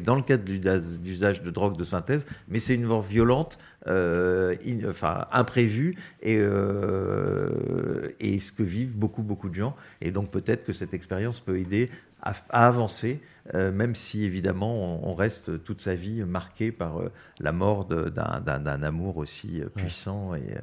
[0.03, 4.57] dans le cadre d'usage de drogue de synthèse, mais c'est une mort violente, euh,
[4.89, 9.77] enfin imprévue, et, euh, et ce que vivent beaucoup, beaucoup de gens.
[10.01, 11.91] Et donc peut-être que cette expérience peut aider
[12.23, 12.35] à,
[12.67, 17.85] avancer, euh, même si évidemment on, reste toute sa vie marqué par euh, la mort
[17.85, 20.55] d'un amour aussi euh, puissant et,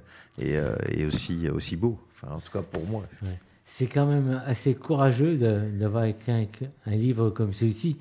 [0.41, 0.57] et,
[0.91, 1.99] et, aussi, aussi beau.
[2.15, 3.03] Enfin, en tout cas pour moi.
[3.65, 6.45] C'est quand même assez courageux d'avoir écrit un,
[6.85, 7.97] un, livre comme celui-ci.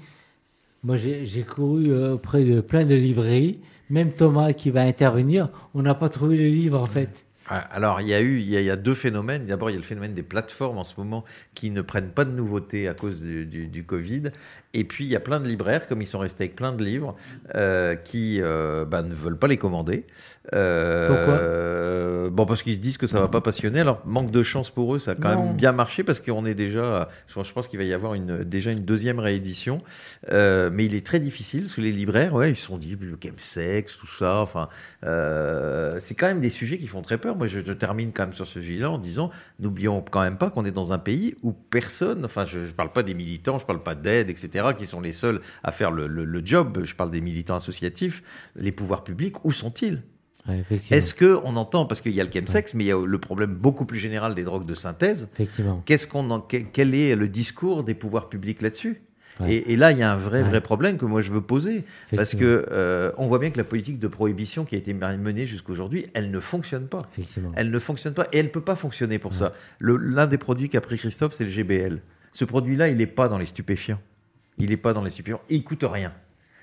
[0.85, 3.61] Moi, j'ai couru auprès de plein de librairies.
[3.91, 7.27] Même Thomas qui va intervenir, on n'a pas trouvé le livre en fait.
[7.51, 9.47] Ah, alors, il y a eu, il y a, deux phénomènes.
[9.47, 12.27] D'abord, il y a le phénomène des plateformes en ce moment qui ne prennent pas
[12.27, 14.25] de nouveautés à cause du, du, Covid.
[14.75, 16.85] Et puis, il y a plein de libraires, comme ils sont restés avec plein de
[16.85, 17.17] livres,
[17.55, 20.05] euh, qui euh, bah, ne veulent pas les commander.
[20.55, 22.31] Euh, Pourquoi?
[22.37, 23.81] Bon, parce qu'ils se disent que ça va pas passionner.
[23.81, 26.55] Alors, manque de chance pour eux, ça a quand même bien marché parce qu'on est
[26.55, 29.81] déjà, je pense qu'il va y avoir une, déjà une deuxième réédition.
[30.31, 33.17] mais il est très difficile parce que les libraires, ouais, ils se sont dit, le
[33.39, 34.41] sexe, tout ça.
[34.41, 34.69] Enfin,
[35.03, 38.47] c'est quand même des sujets qui font très peur moi, je, termine quand même sur
[38.47, 42.25] ce sujet-là en disant, n'oublions quand même pas qu'on est dans un pays où personne,
[42.25, 45.01] enfin, je ne parle pas des militants, je ne parle pas d'aide, etc., qui sont
[45.01, 48.23] les seuls à faire le, job, je parle des militants associatifs,
[48.57, 50.03] les pouvoirs publics, où sont-ils?
[50.91, 53.55] Est-ce qu'on entend, parce qu'il y a le chemsex, mais il y a le problème
[53.55, 55.29] beaucoup plus général des drogues de synthèse,
[55.85, 59.03] qu'est-ce qu'on quel est le discours des pouvoirs publics là-dessus?
[59.47, 61.85] Et, là, il y a un vrai, vrai problème que moi je veux poser.
[62.15, 65.47] Parce que euh, on voit bien que la politique de prohibition qui a été menée
[65.47, 67.09] jusqu'à aujourd'hui, elle ne fonctionne pas.
[67.55, 69.53] Elle ne fonctionne pas et elle ne peut pas fonctionner pour ça.
[69.81, 72.01] L'un des produits qu'a pris Christophe, c'est le GBL.
[72.33, 74.01] Ce produit-là, il n'est pas dans les stupéfiants.
[74.59, 75.41] Il n'est pas dans les stupéfiants.
[75.49, 76.13] il coûte rien.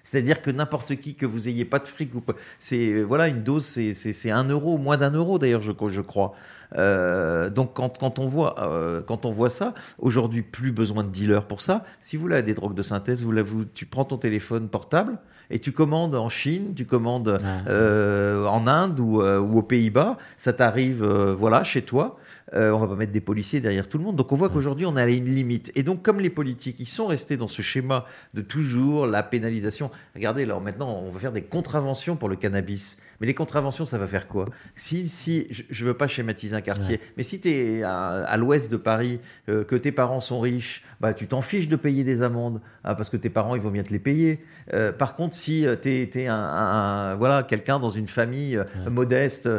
[0.05, 2.11] C'est-à-dire que n'importe qui, que vous ayez pas de fric,
[2.59, 6.33] c'est voilà une dose, c'est un euro, moins d'un euro d'ailleurs, je, je crois.
[6.77, 11.09] Euh, donc quand, quand, on voit, euh, quand on voit ça, aujourd'hui plus besoin de
[11.09, 11.83] dealers pour ça.
[12.01, 15.17] Si vous avez des drogues de synthèse, vous, vous, tu prends ton téléphone portable
[15.49, 20.53] et tu commandes en Chine, tu commandes euh, en Inde ou, ou aux Pays-Bas, ça
[20.53, 22.17] t'arrive voilà chez toi.
[22.53, 24.15] Euh, on va pas mettre des policiers derrière tout le monde.
[24.15, 25.71] Donc on voit qu'aujourd'hui on a une limite.
[25.75, 29.89] Et donc comme les politiques, ils sont restés dans ce schéma de toujours la pénalisation.
[30.13, 32.97] Regardez là maintenant on va faire des contraventions pour le cannabis.
[33.19, 34.49] Mais les contraventions, ça va faire quoi?
[34.75, 38.69] Si, si, je ne veux pas schématiser un quartier, mais si tu es à, l'ouest
[38.69, 42.21] de Paris, euh, que tes parents sont riches, bah, tu t'en fiches de payer des
[42.21, 44.43] amendes, hein, parce que tes parents, ils vont bien te les payer.
[44.73, 49.49] Euh, par contre, si tu es, un, voilà, quelqu'un dans une famille modeste,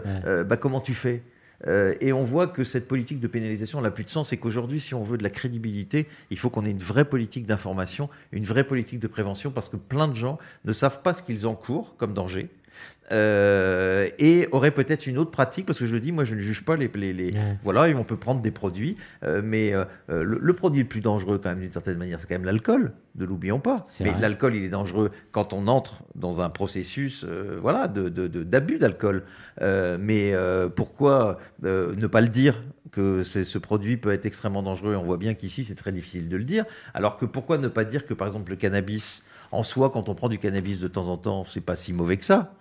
[0.47, 1.23] bah, comment tu fais?
[1.67, 4.81] Euh, et on voit que cette politique de pénalisation n'a plus de sens et qu'aujourd'hui,
[4.81, 8.45] si on veut de la crédibilité, il faut qu'on ait une vraie politique d'information, une
[8.45, 11.97] vraie politique de prévention, parce que plein de gens ne savent pas ce qu'ils encourent
[11.97, 12.49] comme danger.
[13.13, 16.41] Euh, et aurait peut-être une autre pratique, parce que je le dis, moi je ne
[16.41, 16.91] juge pas les...
[16.95, 17.31] les, les
[17.63, 19.73] Voilà, on peut prendre des produits, euh, mais
[20.09, 23.25] le, produit le plus dangereux quand même d'une certaine manière, c'est quand même l'alcool, ne
[23.25, 23.87] l'oublions pas.
[24.01, 27.25] Mais l'alcool, il est dangereux quand on entre dans un processus
[27.61, 29.23] voilà, d'abus de, de, d'alcool.
[29.63, 34.63] Euh, mais euh, pourquoi euh, ne pas le dire que ce produit peut être extrêmement
[34.63, 34.97] dangereux?
[34.97, 36.65] On voit bien qu'ici, c'est très difficile de le dire.
[36.95, 40.15] Alors que pourquoi ne pas dire que, par exemple, le cannabis, en soi, quand on
[40.15, 42.55] prend du cannabis de temps en temps, c'est pas si mauvais que ça.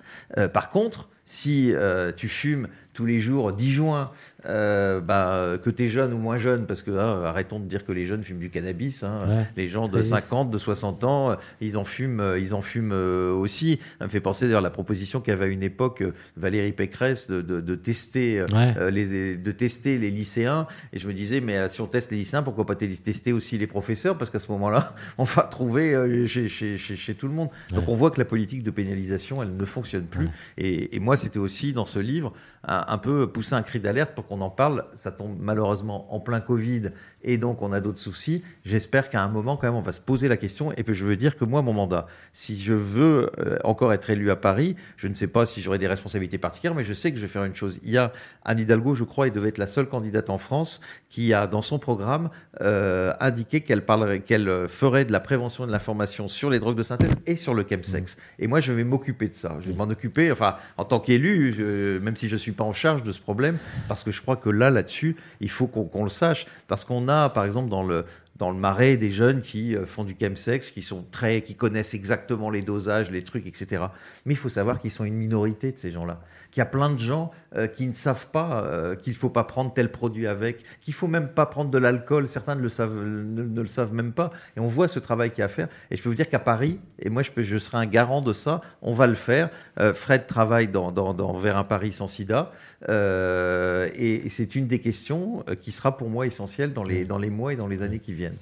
[0.53, 1.73] par contre, si
[2.15, 4.11] tu fumes tous les jours 10 joints
[4.47, 7.85] euh, bah, que tu es jeune ou moins jeune, parce que hein, arrêtons de dire
[7.85, 9.03] que les jeunes fument du cannabis.
[9.03, 9.45] Hein.
[9.57, 13.33] Les gens de 50, de 60 ans, ils en fument, euh, ils en fument euh,
[13.33, 13.79] aussi.
[13.99, 16.03] Ça me fait penser d'ailleurs à la proposition qu'avait à une époque
[16.37, 18.45] Valérie Pécresse de, de, tester,
[18.91, 20.67] les, de tester les lycéens.
[20.93, 23.67] Et je me disais, mais si on teste les lycéens, pourquoi pas tester aussi les
[23.67, 24.17] professeurs?
[24.17, 27.49] Parce qu'à ce moment-là, on va trouver chez, chez, chez, tout le monde.
[27.71, 30.29] Donc on voit que la politique de pénalisation, elle ne fonctionne plus.
[30.57, 32.33] Et, et, moi, c'était aussi dans ce livre
[32.67, 34.85] un, un peu pousser un cri d'alerte pour qu'on on en parle.
[34.95, 36.91] Ça tombe malheureusement en plein Covid
[37.23, 38.43] et donc on a d'autres soucis.
[38.63, 40.71] J'espère qu'à un moment, quand même, on va se poser la question.
[40.73, 44.09] Et puis je veux dire que moi, mon mandat, si je veux euh, encore être
[44.09, 47.11] élu à Paris, je ne sais pas si j'aurai des responsabilités particulières, mais je sais
[47.11, 47.79] que je vais faire une chose.
[47.83, 48.11] Il y a
[48.43, 51.61] Anne Hidalgo, je crois, et devait être la seule candidate en France qui a, dans
[51.61, 52.29] son programme,
[52.61, 56.77] euh, indiqué qu'elle parlerait, qu'elle ferait de la prévention et de l'information sur les drogues
[56.77, 58.17] de synthèse et sur le chemsex.
[58.17, 58.43] Mmh.
[58.43, 59.57] Et moi, je vais m'occuper de ça.
[59.61, 61.55] Je vais m'en occuper, enfin, en tant qu'élu,
[62.01, 63.57] même si je ne suis pas en charge de ce problème,
[63.87, 67.29] parce que je crois que là, là-dessus, il faut qu'on le sache, parce qu'on a,
[67.29, 70.81] par exemple, dans le, dans le marais des jeunes qui euh, font du chemsex, qui
[70.81, 73.85] sont très, qui connaissent exactement les dosages, les trucs, etc.
[74.25, 76.21] Mais il faut savoir qu'ils sont une minorité de ces gens-là.
[76.55, 79.29] Qu'il y a plein de gens euh, qui ne savent pas euh, qu'il ne faut
[79.29, 82.29] pas prendre tel produit avec, qu'il faut même pas prendre de l'alcool.
[82.29, 84.31] Certains ne le savent, ne, le savent même pas.
[84.55, 85.67] Et on voit ce travail qu'il y a à faire.
[85.91, 88.61] Et je peux vous dire qu'à Paris, et moi je, serai un garant de ça,
[88.81, 89.49] on va le faire.
[89.93, 90.91] Fred travaille dans,
[91.33, 92.53] vers un Paris sans SIDA.
[92.87, 97.51] et, c'est une des questions qui sera pour moi essentielle dans les, dans les mois
[97.51, 98.37] et dans les années qui viennent.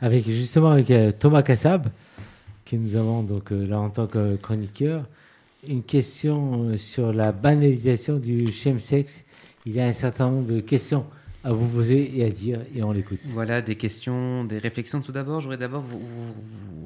[0.00, 1.88] Avec justement avec euh, Thomas Kassab,
[2.64, 5.04] que nous avons donc euh, là en tant que chroniqueur,
[5.66, 9.24] une question euh, sur la banalisation du chemsex.
[9.66, 11.04] Il y a un certain nombre de questions
[11.42, 13.18] à vous poser et à dire, et on l'écoute.
[13.24, 15.00] Voilà, des questions, des réflexions.
[15.00, 15.98] Tout d'abord, je voudrais d'abord vous,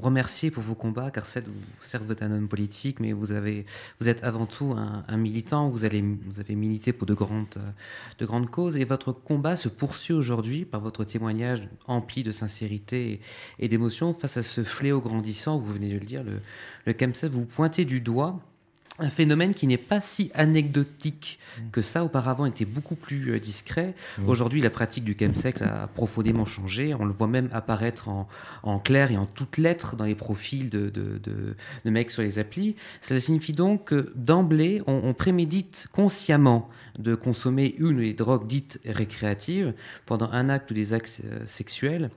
[0.00, 4.46] remercier pour vos combats, car certes, vous, êtes un homme politique, mais vous, êtes avant
[4.46, 6.02] tout un, militant, vous, avez
[6.50, 7.58] milité pour de grandes,
[8.18, 13.20] de grandes causes, et votre combat se poursuit aujourd'hui par votre témoignage empli de sincérité
[13.58, 16.40] et, d'émotion face à ce fléau grandissant, vous venez de le dire, le,
[16.86, 18.40] le vous pointez du doigt
[18.98, 21.70] un phénomène qui n'est pas si anecdotique mm.
[21.70, 22.04] que ça.
[22.04, 23.94] Auparavant, était beaucoup plus euh, discret.
[24.18, 24.28] Mm.
[24.28, 26.94] Aujourd'hui, la pratique du chemsex a profondément changé.
[26.94, 30.90] On le voit même apparaître en, clair et en toutes lettres dans les profils de,
[30.90, 32.76] de, mecs sur les applis.
[33.02, 39.74] Cela signifie donc que d'emblée, on, prémédite consciemment de consommer une des drogues dites récréatives
[40.06, 42.10] pendant un acte ou des actes euh, sexuels.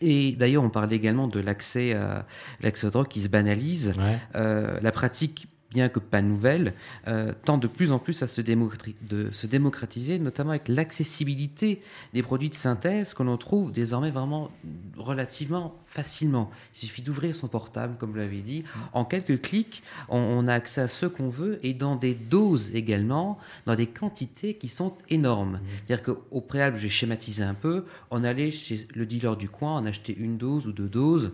[0.00, 2.26] Et d'ailleurs, on parle également de l'accès à
[2.60, 3.92] l'accès aux drogues qui se banalise.
[4.34, 6.72] Euh, la pratique bien que pas nouvelle,
[7.08, 11.82] euh, tend de plus en plus à se, de se démocratiser, notamment avec l'accessibilité
[12.14, 14.50] des produits de synthèse que l'on trouve désormais vraiment
[14.96, 16.50] relativement facilement.
[16.74, 18.62] Il suffit d'ouvrir son portable, comme vous l'avez dit.
[18.92, 23.38] En quelques clics, on, a accès à ce qu'on veut et dans des doses également,
[23.66, 25.60] dans des quantités qui sont énormes.
[25.86, 29.86] C'est-à-dire qu'au préalable, j'ai schématisé un peu, on allait chez le dealer du coin, on
[29.86, 31.32] achetait une dose ou deux doses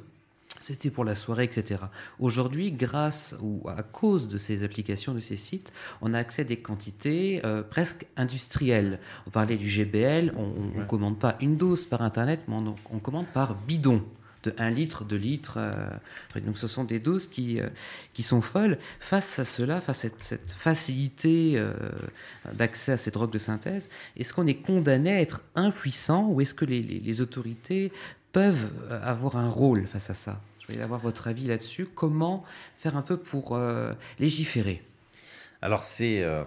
[0.60, 1.80] c'était pour la soirée, etc.
[2.18, 6.44] Aujourd'hui, grâce ou à cause de ces applications, de ces sites, on a accès à
[6.44, 9.00] des quantités euh, presque industrielles.
[9.26, 13.26] On parlait du GBL, on ne commande pas une dose par Internet, mais on, commande
[13.32, 14.04] par bidon.
[14.42, 15.58] de 1 litre, 2 litres.
[16.36, 17.60] donc ce sont des doses qui,
[18.12, 18.78] qui sont folles.
[18.98, 21.62] Face à cela, face à cette, facilité
[22.52, 26.54] d'accès à ces drogues de synthèse, est-ce qu'on est condamné à être impuissant ou est-ce
[26.54, 27.92] que les, les autorités
[28.32, 28.70] peuvent
[29.02, 30.40] avoir un rôle face à ça?
[30.70, 31.86] Je voudrais avoir votre avis là-dessus.
[31.86, 32.44] Comment
[32.78, 33.58] faire un peu pour
[34.20, 34.82] légiférer?
[35.62, 36.42] Alors c'est, euh,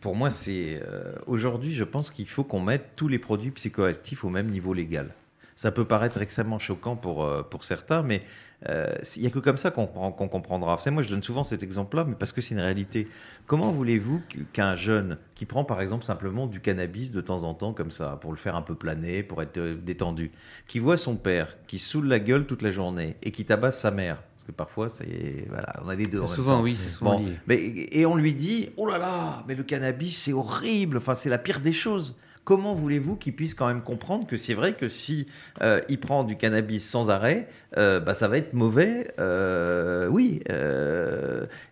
[0.00, 4.24] pour moi, c'est euh, aujourd'hui, je pense qu'il faut qu'on mette tous les produits psychoactifs
[4.24, 5.14] au même niveau légal.
[5.54, 8.22] Ça peut paraître extrêmement choquant pour, euh, pour certains, mais
[8.66, 10.76] il n'y a que comme ça qu'on comprendra.
[10.76, 13.08] Vous moi, je donne souvent cet exemple-là, mais parce que c'est une réalité.
[13.46, 14.20] Comment voulez-vous
[14.52, 18.18] qu'un jeune qui prend par exemple simplement du cannabis de temps en temps comme ça,
[18.20, 20.32] pour le faire un peu planer, pour être détendu,
[20.66, 23.90] qui voit son père qui saoule la gueule toute la journée et qui tabasse sa
[23.90, 24.18] mère,
[24.52, 26.24] parfois, c'est voilà, on a les deux.
[26.26, 27.58] souvent, oui, c'est souvent Mais,
[27.90, 30.96] et on lui dit, oh là là, mais le cannabis, c'est horrible.
[30.96, 34.54] Enfin, c'est la pire des choses comment voulez-vous qu'il puisse quand même comprendre que c'est
[34.54, 35.26] vrai que si
[35.60, 40.40] euh, il prend du cannabis sans arrêt, euh, bah, ça va être mauvais euh, Oui.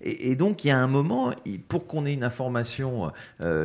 [0.03, 1.33] Et, donc, il y a un moment,
[1.69, 3.11] pour qu'on ait une information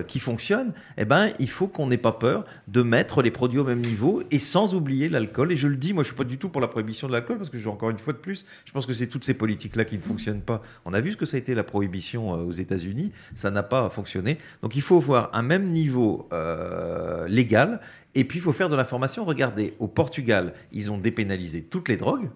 [0.08, 3.64] qui fonctionne, eh ben, il faut qu'on n'ait pas peur de mettre les produits au
[3.64, 5.52] même niveau et sans oublier l'alcool.
[5.52, 7.38] Et je le dis, moi, je suis pas du tout pour la prohibition de l'alcool
[7.38, 9.98] parce que, encore une fois de plus, je pense que c'est toutes ces politiques-là qui
[9.98, 10.62] ne fonctionnent pas.
[10.86, 13.90] On a vu ce que ça a été la prohibition aux États-Unis, ça n'a pas
[13.90, 14.38] fonctionné.
[14.62, 16.30] Donc, il faut voir un même niveau.
[16.34, 17.80] Euh, légal.
[18.16, 19.26] Et puis, il faut faire de l'information.
[19.26, 22.30] Regardez, au Portugal, ils ont dépénalisé toutes les drogues.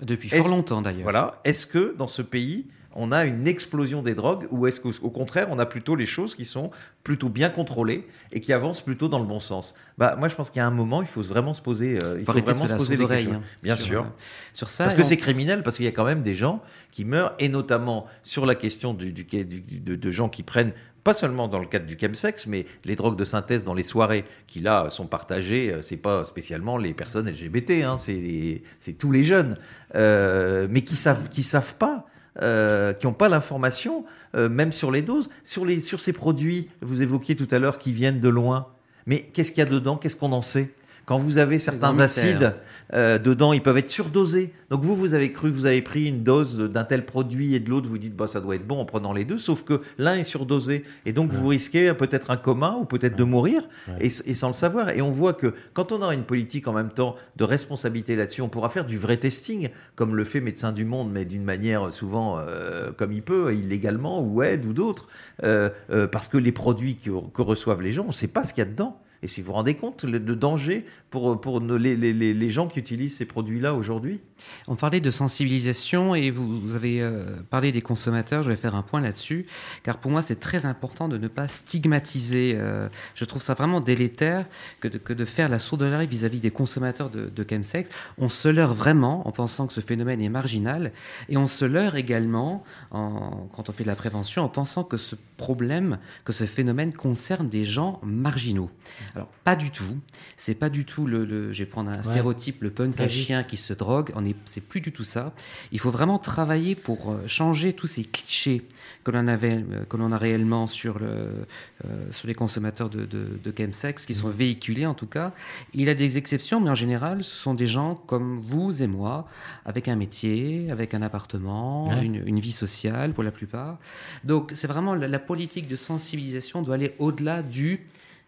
[0.00, 1.04] Depuis fort longtemps, d'ailleurs.
[1.04, 1.40] Voilà.
[1.44, 5.48] Est-ce que dans ce pays, on a une explosion des drogues ou est-ce qu'au contraire,
[5.50, 6.70] on a plutôt les choses qui sont
[7.04, 9.74] plutôt bien contrôlées et qui avancent plutôt dans le bon sens?
[9.98, 12.18] Bah, Moi, je pense qu'il y a un moment, il faut vraiment se poser, euh,
[12.20, 13.34] il faut vraiment se poser des questions.
[13.34, 14.02] Hein, bien sûr.
[14.02, 14.08] Euh,
[14.54, 17.04] sur ça, parce que c'est criminel, parce qu'il y a quand même des gens qui
[17.04, 20.72] meurent, et notamment sur la question du, du, de, de, gens qui prennent
[21.04, 24.24] pas seulement dans le cadre du chemsex, mais les drogues de synthèse dans les soirées
[24.46, 28.62] qui là sont partagées, euh, c'est pas spécialement les personnes LGBT, hein, c'est
[28.98, 29.56] tous les jeunes,
[29.94, 32.06] euh, mais qui savent qui savent pas.
[32.40, 37.02] Euh, qui n'ont pas l'information, même sur les doses, sur, les, sur ces produits, vous
[37.02, 38.68] évoquiez tout à l'heure, qui viennent de loin.
[39.04, 39.98] Mais qu'est-ce qu'il y a dedans?
[39.98, 40.72] Qu'est-ce qu'on en sait?
[41.04, 42.54] Quand vous avez certains acides
[42.94, 44.52] euh, dedans, ils peuvent être surdosés.
[44.70, 47.70] Donc vous, vous avez cru, vous avez pris une dose d'un tel produit et de
[47.70, 50.14] l'autre, vous dites, bah, ça doit être bon en prenant les deux, sauf que l'un
[50.14, 50.84] est surdosé.
[51.06, 53.68] Et donc vous risquez peut-être un coma ou peut-être de mourir
[54.00, 54.90] et, sans le savoir.
[54.90, 58.42] Et on voit que quand on aura une politique en même temps de responsabilité là-dessus,
[58.42, 61.92] on pourra faire du vrai testing, comme le fait Médecins du Monde, mais d'une manière
[61.92, 65.08] souvent euh, comme il peut, illégalement, ou aide ou d'autres,
[65.42, 65.70] euh,
[66.10, 68.64] parce que les produits que, que reçoivent les gens, on ne sait pas ce qu'il
[68.64, 69.00] y a dedans.
[69.22, 72.78] Et si vous vous rendez compte le, danger pour, pour les, les, les, gens qui
[72.78, 74.20] utilisent ces produits-là aujourd'hui
[74.66, 78.42] On parlait de sensibilisation et vous, avez euh, parlé des consommateurs.
[78.42, 79.46] Je vais faire un point là-dessus,
[79.82, 82.54] car pour moi, c'est très important de ne pas stigmatiser.
[82.56, 84.46] Euh, je trouve ça vraiment délétère
[84.80, 87.90] que de, que de faire la sourderie vis-à-vis des consommateurs de, de chemsex.
[88.16, 90.92] On se leurre vraiment en pensant que ce phénomène est marginal
[91.28, 94.96] et on se leurre également en, quand on fait de la prévention en pensant que
[94.96, 98.70] ce problème, que ce phénomène concerne des gens marginaux.
[99.14, 99.98] Alors, pas du tout.
[100.38, 103.56] C'est pas du tout le, je vais prendre un stéréotype, le punk à chien qui
[103.56, 104.12] se drogue.
[104.14, 105.32] On est, c'est plus du tout ça.
[105.72, 108.66] Il faut vraiment travailler pour euh, changer tous ces clichés
[109.04, 113.04] que l'on avait, euh, que l'on a réellement sur le, euh, sur les consommateurs de,
[113.04, 115.32] de, de chemsex, qui sont véhiculés en tout cas.
[115.74, 118.86] Il y a des exceptions, mais en général, ce sont des gens comme vous et
[118.86, 119.28] moi,
[119.64, 123.78] avec un métier, avec un appartement, une, vie sociale pour la plupart.
[124.24, 127.86] Donc, c'est vraiment la politique de sensibilisation doit aller au-delà du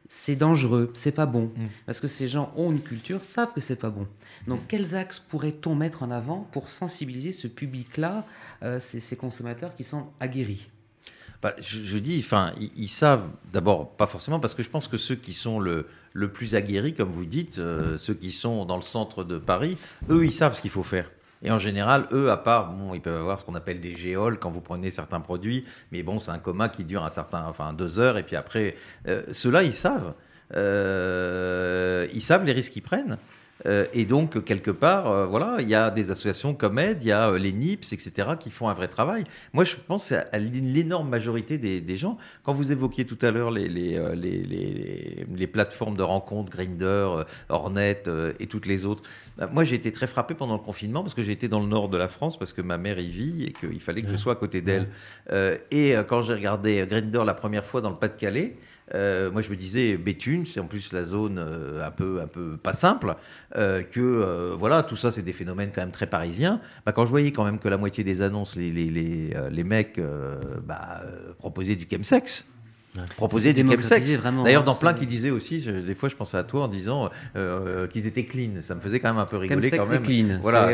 [0.08, 1.52] c'est dangereux, c'est pas bon.
[1.56, 1.66] Mm.
[1.86, 4.06] Parce que ces gens ont une culture, savent que c'est pas bon.
[4.46, 8.26] Donc, quels axes pourrait-on mettre en avant pour sensibiliser ce public-là,
[8.62, 10.68] euh, ces, consommateurs qui sont aguerris?
[11.42, 15.14] Bah, je, dis, enfin, ils, savent d'abord, pas forcément, parce que je pense que ceux
[15.14, 18.82] qui sont le, le plus aguerris, comme vous dites, euh, ceux qui sont dans le
[18.82, 19.76] centre de Paris,
[20.08, 21.10] eux, ils savent ce qu'il faut faire.
[21.44, 24.50] Et en général, eux, à part, ils peuvent avoir ce qu'on appelle des géoles quand
[24.50, 27.98] vous prenez certains produits, mais bon, c'est un coma qui dure un certain, enfin, deux
[27.98, 28.76] heures, et puis après,
[29.06, 30.14] euh, ceux-là, ils savent.
[30.56, 33.18] Euh, ils savent les risques qu'ils prennent.
[33.66, 37.08] Euh, et donc, quelque part, euh, voilà, il y a des associations comme Aide, il
[37.08, 39.24] y a euh, les NIPS, etc., qui font un vrai travail.
[39.52, 42.18] Moi, je pense à l'énorme majorité des, gens.
[42.42, 48.02] Quand vous évoquiez tout à l'heure les, les, plateformes de rencontres, Grindr, Hornet
[48.40, 49.04] et toutes les autres,
[49.38, 51.88] bah, moi, j'ai été très frappé pendant le confinement parce que j'étais dans le nord
[51.88, 54.32] de la France, parce que ma mère y vit et qu'il fallait que je sois
[54.32, 54.88] à côté d'elle.
[55.70, 58.56] et quand j'ai regardé Grindr la première fois dans le Pas-de-Calais,
[58.94, 62.26] euh, moi, je me disais, Béthune, c'est en plus la zone euh, un peu, un
[62.26, 63.14] peu pas simple,
[63.56, 66.60] euh, que voilà, tout ça, c'est des phénomènes quand même très parisiens.
[66.84, 69.64] Bah, quand je voyais quand même que la moitié des annonces, les, les, les, les
[69.64, 70.00] mecs
[70.64, 71.02] bah,
[71.38, 72.46] proposaient du chemsex,
[73.16, 74.18] proposer du chemsex.
[74.44, 77.86] D'ailleurs, dans plein qui disaient aussi, des fois je pensais à toi en disant euh,
[77.86, 78.60] qu'ils étaient clean.
[78.60, 80.02] Ça me faisait quand même un peu rigoler quand même.
[80.02, 80.38] clean.
[80.42, 80.72] Voilà.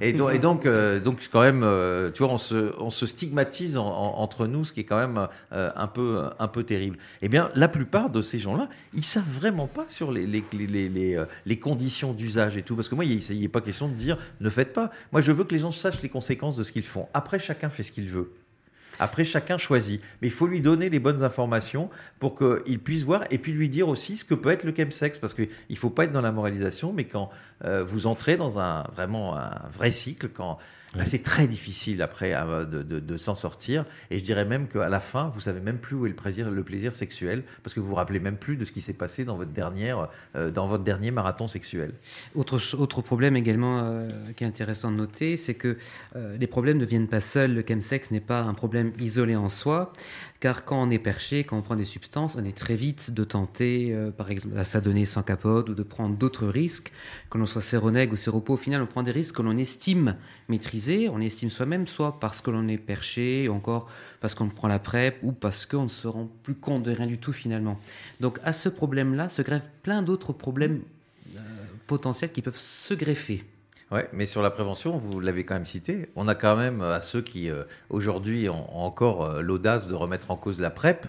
[0.00, 3.06] Et, donc, et donc, euh, donc, quand même, euh, tu vois, on se, on se
[3.06, 6.98] stigmatise entre nous, ce qui est quand même un peu, un peu terrible.
[7.22, 10.88] Eh bien, la plupart de ces gens-là, ils savent vraiment pas sur les, les, les,
[10.88, 12.74] les, les conditions d'usage et tout.
[12.74, 14.90] Parce que moi, il n'y a pas question de dire ne faites pas.
[15.12, 17.06] Moi, je veux que les gens sachent les conséquences de ce qu'ils font.
[17.14, 18.32] Après, chacun fait ce qu'il veut.
[18.98, 20.00] Après, chacun choisit.
[20.20, 23.68] Mais il faut lui donner les bonnes informations pour qu'il puisse voir et puis lui
[23.68, 25.18] dire aussi ce que peut être le chemsex.
[25.18, 27.30] Parce qu'il ne faut pas être dans la moralisation, mais quand
[27.64, 30.58] euh, vous entrez dans un vraiment un vrai cycle, quand
[31.04, 33.84] c'est très difficile après euh, de, s'en sortir.
[34.10, 36.50] Et je dirais même qu'à la fin, vous savez même plus où est le plaisir,
[36.50, 39.24] le plaisir sexuel, parce que vous vous rappelez même plus de ce qui s'est passé
[39.24, 41.92] dans votre, dernière, euh, dans votre dernier marathon sexuel.
[42.34, 45.76] Autre, autre problème également euh, qui est intéressant de noter, c'est que
[46.38, 47.54] les problèmes ne viennent pas seuls.
[47.54, 49.92] Le chemsex n'est pas un problème isolé en soi.
[50.40, 53.24] Car quand on est perché, quand on prend des substances, on est très vite de
[53.24, 56.92] tenter, euh, par exemple, à s'adonner sans capote ou de prendre d'autres risques.
[57.30, 60.16] Que l'on soit séronègue ou séropo, au final, on prend des risques que l'on estime
[60.48, 63.88] maîtriser, on estime soi-même, soit parce que l'on est perché, ou encore
[64.20, 67.06] parce qu'on prend la PrEP, ou parce qu'on ne se rend plus compte de rien
[67.06, 67.78] du tout finalement.
[68.20, 70.82] Donc à ce problème-là se greffent plein d'autres problèmes
[71.34, 71.40] euh,
[71.86, 73.44] potentiels qui peuvent se greffer.
[73.92, 77.00] Oui, mais sur la prévention, vous l'avez quand même cité, on a quand même à
[77.00, 81.06] ceux qui euh, aujourd'hui ont, encore euh, l'audace de remettre en cause la PrEP.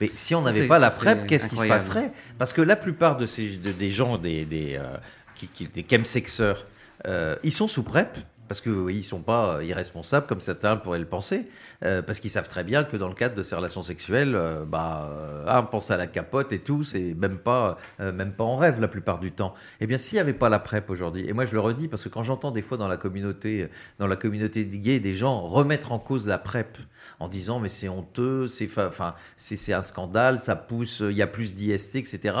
[0.00, 2.12] Mais si on n'avait pas la PrEP, qu'est-ce qui se passerait?
[2.38, 4.96] Parce que la plupart de ces, des gens, des, des, euh,
[5.34, 6.66] qui, des chemsexeurs,
[7.42, 8.18] ils sont sous PrEP
[8.52, 11.48] parce qu'ils ne sont pas euh, irresponsables comme certains pourraient le penser,
[11.84, 14.66] euh, parce qu'ils savent très bien que dans le cadre de ces relations sexuelles, euh,
[14.66, 15.10] bah,
[15.46, 18.88] ah, pense à la capote et tout, c'est même pas, même pas en rêve la
[18.88, 19.54] plupart du temps.
[19.80, 22.04] Eh bien, s'il n'y avait pas la PrEP aujourd'hui, et moi je le redis parce
[22.04, 25.92] que quand j'entends des fois dans la communauté, dans la communauté gay, des gens remettre
[25.92, 26.76] en cause la PrEP
[27.20, 31.26] en disant mais c'est honteux, c'est enfin c'est un scandale, ça pousse, il y a
[31.26, 32.34] plus d'IST, etc.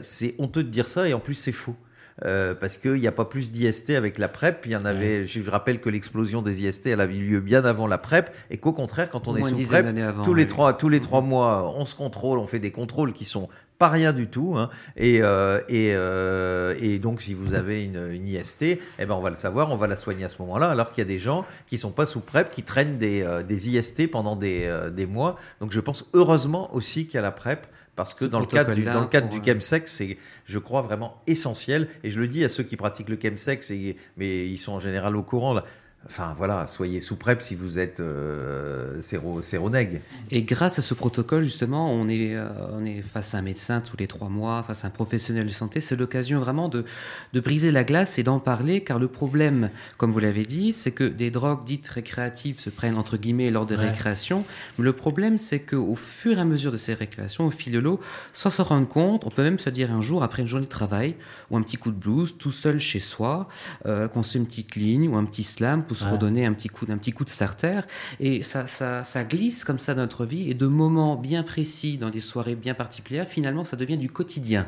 [0.00, 1.76] c'est honteux de dire ça et en plus c'est faux.
[2.24, 4.66] Euh, parce qu'il n'y a pas plus d'IST avec la PrEP.
[4.66, 7.64] Il y en avait, je rappelle que l'explosion des IST, elle avait eu lieu bien
[7.64, 9.86] avant la PrEP, et qu'au contraire, quand on est sous PrEP,
[10.22, 13.24] tous, les trois, tous les trois mois, on se contrôle, on fait des contrôles qui
[13.24, 13.48] sont
[13.78, 14.54] pas rien du tout.
[14.56, 14.70] Hein.
[14.96, 19.20] Et, euh, et, euh, et, donc, si vous avez une, une, IST, eh ben, on
[19.20, 21.18] va le savoir, on va la soigner à ce moment-là, alors qu'il y a des
[21.18, 25.36] gens qui sont pas sous PrEP, qui traînent des, des IST pendant des, des mois.
[25.60, 28.72] Donc, je pense heureusement aussi qu'il y a la PrEP parce que dans le, cadre
[28.72, 31.88] du, dans le cadre du chemsex, c'est, je crois, vraiment essentiel.
[32.02, 33.72] Et je le dis à ceux qui pratiquent le chemsex,
[34.16, 35.54] mais ils sont en général au courant.
[35.54, 35.64] Là.
[36.06, 40.02] Enfin voilà, soyez sous PrEP si vous êtes euh, séronègue.
[40.30, 43.80] Et grâce à ce protocole, justement, on est, euh, on est face à un médecin
[43.80, 45.80] tous les trois mois, face à un professionnel de santé.
[45.80, 46.84] C'est l'occasion vraiment de,
[47.32, 50.92] de, briser la glace et d'en parler, car le problème, comme vous l'avez dit, c'est
[50.92, 54.44] que des drogues dites récréatives se prennent entre guillemets lors des récréations.
[54.78, 57.78] Mais le problème, c'est qu'au fur et à mesure de ces récréations, au fil de
[57.78, 57.98] l'eau,
[58.34, 60.70] sans se rendre compte, on peut même se dire un jour, après une journée de
[60.70, 61.16] travail,
[61.50, 63.48] ou un petit coup de blues, tout seul chez soi,
[63.86, 66.86] euh, qu'on se une petite ligne ou un petit slam se redonner un petit coup,
[66.88, 67.80] un petit coup de starter.
[68.20, 70.50] Et ça, ça, ça, glisse comme ça dans notre vie.
[70.50, 74.66] Et de moments bien précis, dans des soirées bien particulières, finalement, ça devient du quotidien.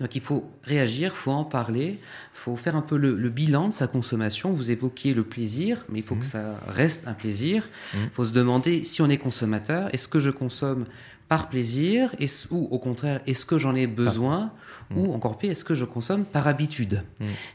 [0.00, 3.68] Donc il faut réagir, il faut en parler, il faut faire un peu le, bilan
[3.68, 4.52] de sa consommation.
[4.52, 6.30] Vous évoquiez le plaisir, mais il faut que mmh.
[6.30, 7.68] ça reste un plaisir.
[7.94, 8.10] Il mmh.
[8.12, 10.86] faut se demander si on est consommateur, est-ce que je consomme
[11.28, 12.10] par plaisir?
[12.50, 14.52] Ou au contraire, est-ce que j'en ai besoin
[14.96, 17.02] ou encore pire, est-ce que je consomme par habitude.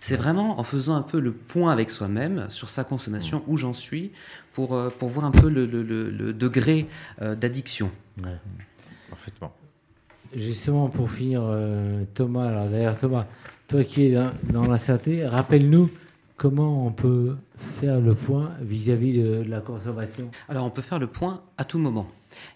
[0.02, 3.44] C'est vraiment en faisant un peu le point avec soi-même sur sa consommation, mm.
[3.52, 4.12] où j'en suis,
[4.54, 6.88] pour, euh, pour voir un peu le, le, degré
[7.22, 7.92] euh, d'addiction.
[9.10, 9.54] Parfaitement.
[10.36, 13.26] Justement, pour finir, euh, Thomas, alors d'ailleurs, Thomas,
[13.68, 14.18] toi qui es
[14.52, 15.90] dans, la santé, rappelle-nous
[16.38, 17.36] comment on peut
[17.80, 21.80] faire le point vis-à-vis de la consommation Alors, on peut faire le point à tout
[21.80, 22.08] moment.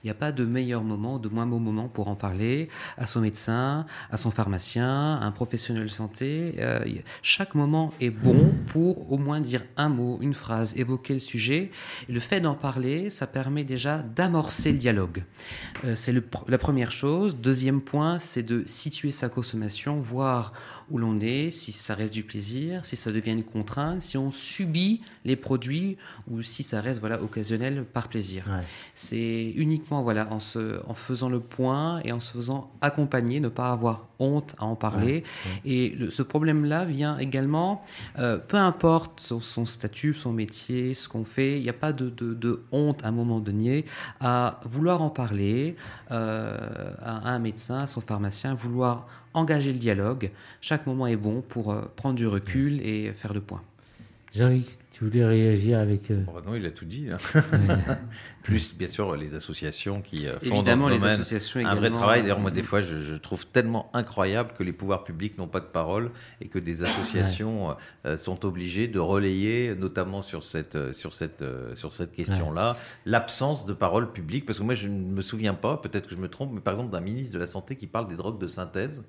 [0.03, 3.07] Il n'y a pas de meilleur moment, de moins beau moment pour en parler à
[3.07, 6.55] son médecin, à son pharmacien, à un professionnel de santé.
[6.59, 6.83] Euh,
[7.21, 11.71] chaque moment est bon pour au moins dire un mot, une phrase, évoquer le sujet.
[12.09, 15.23] Et le fait d'en parler, ça permet déjà d'amorcer le dialogue.
[15.85, 16.13] Euh, c'est
[16.47, 17.35] la première chose.
[17.35, 20.53] Deuxième point, c'est de situer sa consommation, voir
[20.89, 24.32] où l'on est, si ça reste du plaisir, si ça devient une contrainte, si on
[24.32, 25.97] subit les produits
[26.30, 28.45] ou si ça reste voilà occasionnel par plaisir.
[28.95, 33.50] C'est uniquement voilà en se en faisant le point et en se faisant accompagner, ne
[33.50, 35.23] pas avoir honte à en parler.
[35.65, 37.84] Et ce problème-là vient également,
[38.17, 42.10] euh, peu importe son, statut, son métier, ce qu'on fait, il n'y a pas de,
[42.10, 43.86] de, honte à un moment donné
[44.19, 45.76] à vouloir en parler
[46.12, 50.32] euh, à un médecin, à son pharmacien, vouloir engager le dialogue.
[50.62, 53.62] Chaque moment est bon pour euh, prendre du recul et faire le point.
[54.34, 54.65] Jean-Luc,
[54.97, 56.10] tu voulais réagir avec.
[56.10, 57.08] Euh, oh, non, il a tout dit.
[57.12, 57.17] Hein.
[58.44, 62.23] Plus, bien sûr, les associations qui euh, font Évidemment, les associations un vrai travail.
[62.23, 65.65] D'ailleurs, moi, des fois, je, trouve tellement incroyable que les pouvoirs publics n'ont pas de
[65.65, 66.10] parole
[66.42, 67.75] et que des associations
[68.06, 72.75] euh, sont obligées de relayer, notamment sur cette, sur cette, sur cette question-là,
[73.06, 74.48] l'absence de parole publique.
[74.48, 76.73] Parce que moi, je ne me souviens pas, peut-être que je me trompe, mais par
[76.73, 79.04] exemple, d'un ministre de la Santé qui parle des drogues de synthèse.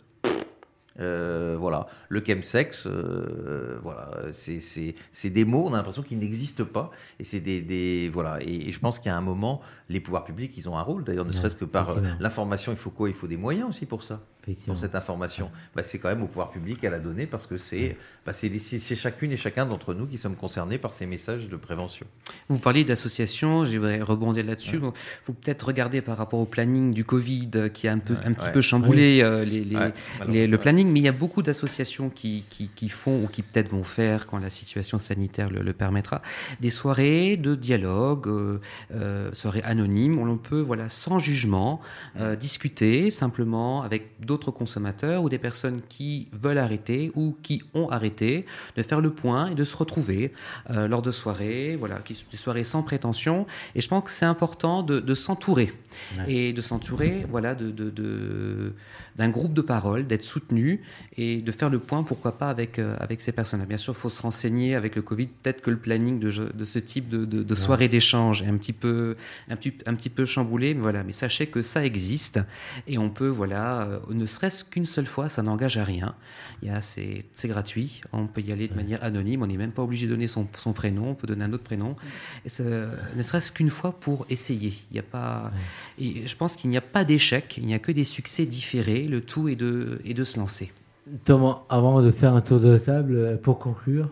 [1.00, 6.90] Euh, voilà, le chemsex, euh, voilà, c'est des mots, on a l'impression qu'ils n'existent pas,
[7.20, 10.76] et c'est des, voilà, et, je pense a un moment, les pouvoirs publics, ils ont
[10.76, 13.08] un rôle, d'ailleurs, ne serait-ce que par euh, l'information, il faut quoi?
[13.08, 14.20] Il faut des moyens aussi pour ça
[14.66, 15.50] pour cette information.
[15.74, 17.96] Bah, C'est quand même au pouvoir public à la donner parce que c'est
[18.26, 22.06] bah, chacune et chacun d'entre nous qui sommes concernés par ces messages de prévention.
[22.48, 24.76] Vous parliez d'associations, j'aimerais rebondir là-dessus.
[24.76, 24.92] Il
[25.22, 28.50] faut peut-être regarder par rapport au planning du Covid qui a un, peu, un petit
[28.50, 33.24] peu chamboulé euh, les, le planning, mais il y a beaucoup d'associations qui, qui, font
[33.24, 36.22] ou qui peut-être vont faire, quand la situation sanitaire le, permettra,
[36.60, 38.60] des soirées de dialogue, euh,
[38.94, 41.80] euh, soirées anonymes, où l'on peut, voilà, sans jugement,
[42.40, 48.46] discuter simplement avec d'autres consommateurs ou des personnes qui veulent arrêter ou qui ont arrêté,
[48.76, 50.32] de faire le point et de se retrouver
[50.70, 53.46] euh, lors de soirées, voilà, qui, des soirées sans prétention.
[53.74, 55.72] Et je pense que c'est important de, s'entourer
[56.26, 58.74] et de s'entourer, voilà, de, de
[59.18, 60.80] d'un groupe de parole, d'être soutenu
[61.16, 63.66] et de faire le point, pourquoi pas, avec, euh, avec ces personnes-là.
[63.66, 65.26] Bien sûr, il faut se renseigner avec le Covid.
[65.26, 68.72] Peut-être que le planning de, de ce type de, de, soirée d'échange est un petit,
[68.72, 69.16] peu,
[69.50, 71.02] un, petit, un petit peu chamboulé, mais, voilà.
[71.02, 72.38] mais sachez que ça existe
[72.86, 76.14] et on peut, voilà, euh, ne serait-ce qu'une seule fois, ça n'engage à rien.
[76.80, 80.12] C'est gratuit, on peut y aller de manière anonyme, on n'est même pas obligé de
[80.12, 81.96] donner son, son, prénom, on peut donner un autre prénom,
[82.44, 84.74] et ne serait-ce qu'une fois pour essayer.
[84.90, 85.50] Il y a pas,
[85.98, 89.08] et je pense qu'il n'y a pas d'échec, il n'y a que des succès différés.
[89.08, 90.72] Le tout est de, et de se lancer.
[91.24, 94.10] Thomas, avant de faire un tour de table, pour conclure.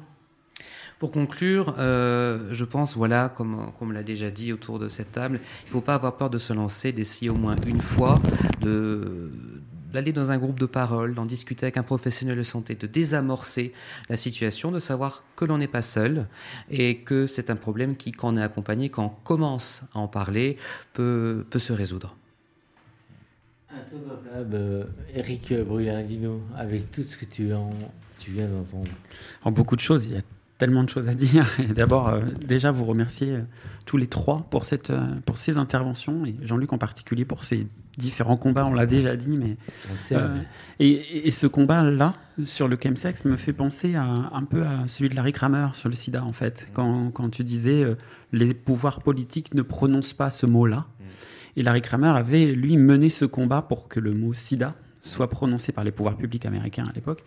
[0.98, 5.40] Pour conclure, euh, je pense, voilà, comme, comme l'a déjà dit autour de cette table,
[5.64, 8.18] il ne faut pas avoir peur de se lancer, d'essayer au moins une fois,
[8.62, 9.30] de,
[9.96, 13.72] d'aller dans un groupe de parole, d'en discuter avec un professionnel de santé, de désamorcer
[14.10, 16.26] la situation, de savoir que l'on n'est pas seul
[16.70, 20.06] et que c'est un problème qui, quand on est accompagné, quand on commence à en
[20.06, 20.58] parler,
[20.92, 22.14] peut, peut se résoudre.
[25.14, 27.70] Eric Brulin-Guino, avec tout ce que tu, en,
[28.18, 28.90] tu viens d'entendre
[29.44, 30.22] En beaucoup de choses, il y a
[30.58, 31.46] tellement de choses à dire.
[31.74, 33.42] D'abord, euh, déjà, vous remercier euh,
[33.84, 37.66] tous les trois pour, cette, euh, pour ces interventions, et Jean-Luc en particulier pour ces
[37.96, 39.56] différents combats, on l'a déjà dit, mais...
[40.80, 42.12] et, et, ce combat-là,
[42.44, 45.88] sur le chemsex, me fait penser à, un peu à celui de Larry Kramer sur
[45.88, 47.86] le sida, en fait, quand, quand tu disais
[48.32, 50.84] les pouvoirs politiques ne prononcent pas ce mot-là.
[51.00, 51.04] Mm.
[51.56, 55.72] Et Larry Kramer avait, lui, mené ce combat pour que le mot sida soit prononcé
[55.72, 57.24] par les pouvoirs publics américains à l'époque.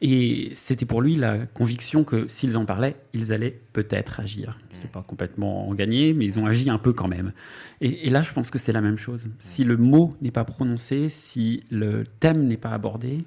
[0.00, 4.58] Et c'était pour lui la conviction que s'ils en parlaient, ils allaient peut-être agir.
[4.82, 7.32] Ce pas complètement gagné, mais ils ont agi un peu quand même.
[7.80, 9.28] Et, là, je pense que c'est la même chose.
[9.38, 13.24] Si le mot n'est pas prononcé, si le thème n'est pas abordé,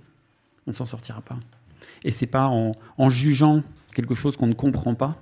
[0.67, 1.39] on ne s'en sortira pas.
[2.03, 3.63] Et c'est pas en, en jugeant
[3.95, 5.19] quelque chose qu'on ne comprend pas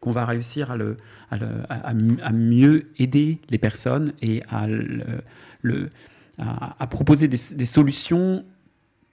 [0.00, 0.96] qu'on va réussir à, le,
[1.30, 5.90] à, mieux aider les personnes et à, le,
[6.38, 8.44] à, proposer des, solutions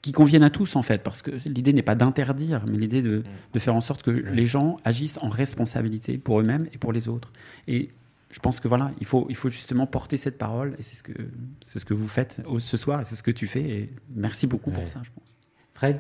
[0.08, 3.24] qui conviennent à tous en fait, parce que l'idée n'est pas d'interdire, mais l'idée de,
[3.52, 7.10] de, faire en sorte que les gens agissent en responsabilité pour eux-mêmes et pour les
[7.10, 7.34] autres.
[7.68, 7.90] Et
[8.32, 11.04] je pense que voilà, il faut, il faut justement porter cette parole, et c'est ce
[11.04, 11.12] que,
[11.66, 14.48] c'est ce que vous faites ce soir, et c'est ce que tu fais, et merci
[14.48, 15.26] beaucoup pour ça, je pense.
[15.74, 15.98] Fred?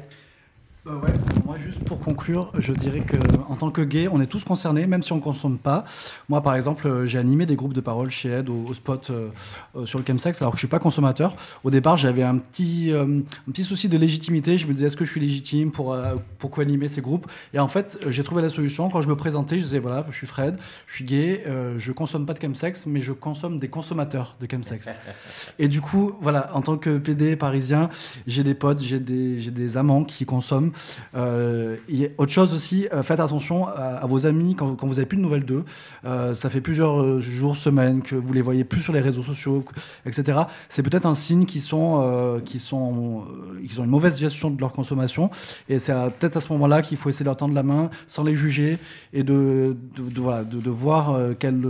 [0.87, 1.07] Bah
[1.45, 3.17] moi juste pour conclure, je dirais que
[3.49, 5.85] en tant que gay, on est tous concernés, même si on ne consomme pas.
[6.29, 9.29] Moi, par exemple, euh, j'ai animé des groupes de parole chez Ed au, spot euh,
[9.75, 11.35] euh, sur le chemsex, alors que je suis pas consommateur.
[11.63, 14.57] Au départ, j'avais un petit, un petit souci de légitimité.
[14.57, 15.97] Je me disais, est-ce que je suis légitime pour,
[16.39, 17.27] pour co-animer ces groupes?
[17.53, 18.89] Et en fait, j'ai trouvé la solution.
[18.89, 20.57] Quand je me présentais, je disais, voilà, je suis Fred,
[20.87, 21.43] je suis gay,
[21.77, 24.87] je consomme pas de chemsex, mais je consomme des consommateurs de chemsex.
[25.59, 27.89] Et du coup, voilà, en tant que PD parisien,
[28.25, 30.71] j'ai des potes, j'ai des, j'ai des amants qui consomment.
[31.15, 31.77] Euh,
[32.17, 35.45] autre chose aussi, euh, faites attention à, vos amis quand, vous n'avez plus de nouvelles
[35.45, 35.63] d'eux.
[36.05, 39.63] Euh, ça fait plusieurs jours, semaines que vous les voyez plus sur les réseaux sociaux,
[40.05, 40.39] etc.
[40.69, 45.29] C'est peut-être un signe qu'ils ont une mauvaise gestion de leur consommation.
[45.69, 48.23] Et c'est peut-être à ce moment-là qu'il faut essayer de leur tendre la main sans
[48.23, 48.77] les juger
[49.13, 49.75] et de,
[50.67, 51.65] voir quelle,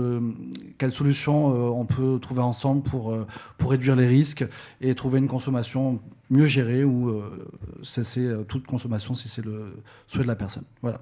[0.78, 1.47] quelle solution
[1.80, 4.45] on peut trouver ensemble pour réduire les risques
[4.82, 5.99] et trouver une consommation
[6.30, 7.47] mieux gérer ou euh,
[7.84, 10.65] cesser euh, toute consommation si c'est le souhait de la personne.
[10.82, 11.01] Voilà.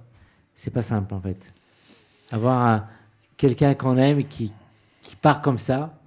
[0.53, 1.53] C'est pas simple en fait.
[2.31, 2.87] Avoir
[3.37, 4.51] quelqu'un qu'on aime qui,
[5.01, 5.99] qui part comme ça,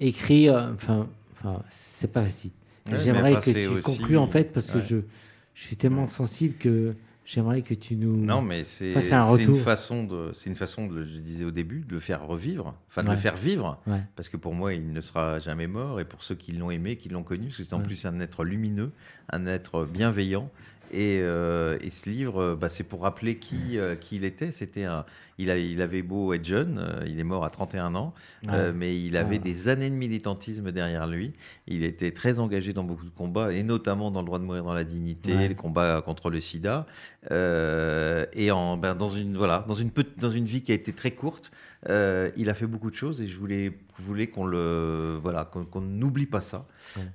[0.00, 2.52] écrit, euh, enfin, enfin c'est pas facile.
[2.92, 4.98] J'aimerais que tu conclues en fait parce que je,
[5.54, 6.94] je suis tellement sensible que
[7.26, 8.16] J'aimerais que tu nous.
[8.16, 11.94] Non, mais c'est une façon de, c'est une façon de, je disais au début, de
[11.94, 13.80] le faire revivre, enfin de le faire vivre,
[14.14, 16.96] parce que pour moi, il ne sera jamais mort, et pour ceux qui l'ont aimé,
[16.96, 18.92] qui l'ont connu, parce que c'est en plus un être lumineux,
[19.30, 20.50] un être bienveillant,
[20.94, 24.52] euh, et, ce livre, euh, bah, c'est pour rappeler qui, euh, qui il était.
[24.52, 25.04] C'était un,
[25.38, 28.14] il, il, avait beau être jeune, il est mort à 31 ans,
[28.74, 31.32] mais il avait des années de militantisme derrière lui.
[31.66, 34.64] Il était très engagé dans beaucoup de combats, et notamment dans le droit de mourir
[34.64, 36.86] dans la dignité, les combats contre le sida.
[37.30, 41.10] et en, ben, dans, une, voilà, dans, une, dans une vie qui a été très
[41.10, 41.50] courte,
[41.86, 43.72] il a fait beaucoup de choses, et je voulais,
[44.02, 46.66] voulais qu'on le, voilà, qu'on n'oublie pas ça.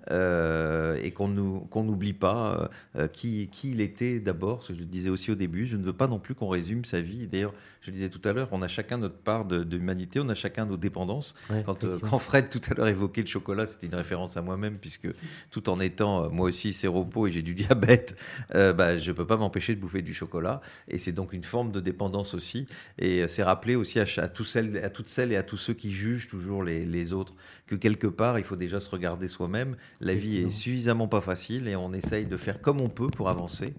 [0.10, 5.10] Euh, et qu'on n'oublie pas euh, qui, qui, il était d'abord, ce que je disais
[5.10, 5.66] aussi au début.
[5.66, 7.28] Je ne veux pas non plus qu'on résume sa vie.
[7.28, 10.36] D'ailleurs, je le disais tout à l'heure, on a chacun notre part d'humanité, on a
[10.36, 11.36] chacun nos dépendances.
[11.66, 14.78] quand, euh, quand, Fred tout à l'heure évoquait le chocolat, c'était une référence à moi-même,
[14.78, 15.08] puisque
[15.50, 18.16] tout en étant moi aussi séropo et j'ai du diabète,
[18.54, 20.62] bah, je ne peux pas m'empêcher de bouffer du chocolat.
[20.88, 22.68] Et c'est donc une forme de dépendance aussi.
[23.00, 25.92] Et c'est rappelé aussi à, à, celles, à toutes celles et à tous ceux qui
[25.92, 27.36] jugent toujours les, les autres
[27.68, 29.76] que quelque part, il faut déjà se regarder soi-même.
[30.02, 33.30] La vie est suffisamment pas facile et on essaye de faire comme on peut pour
[33.30, 33.74] avancer.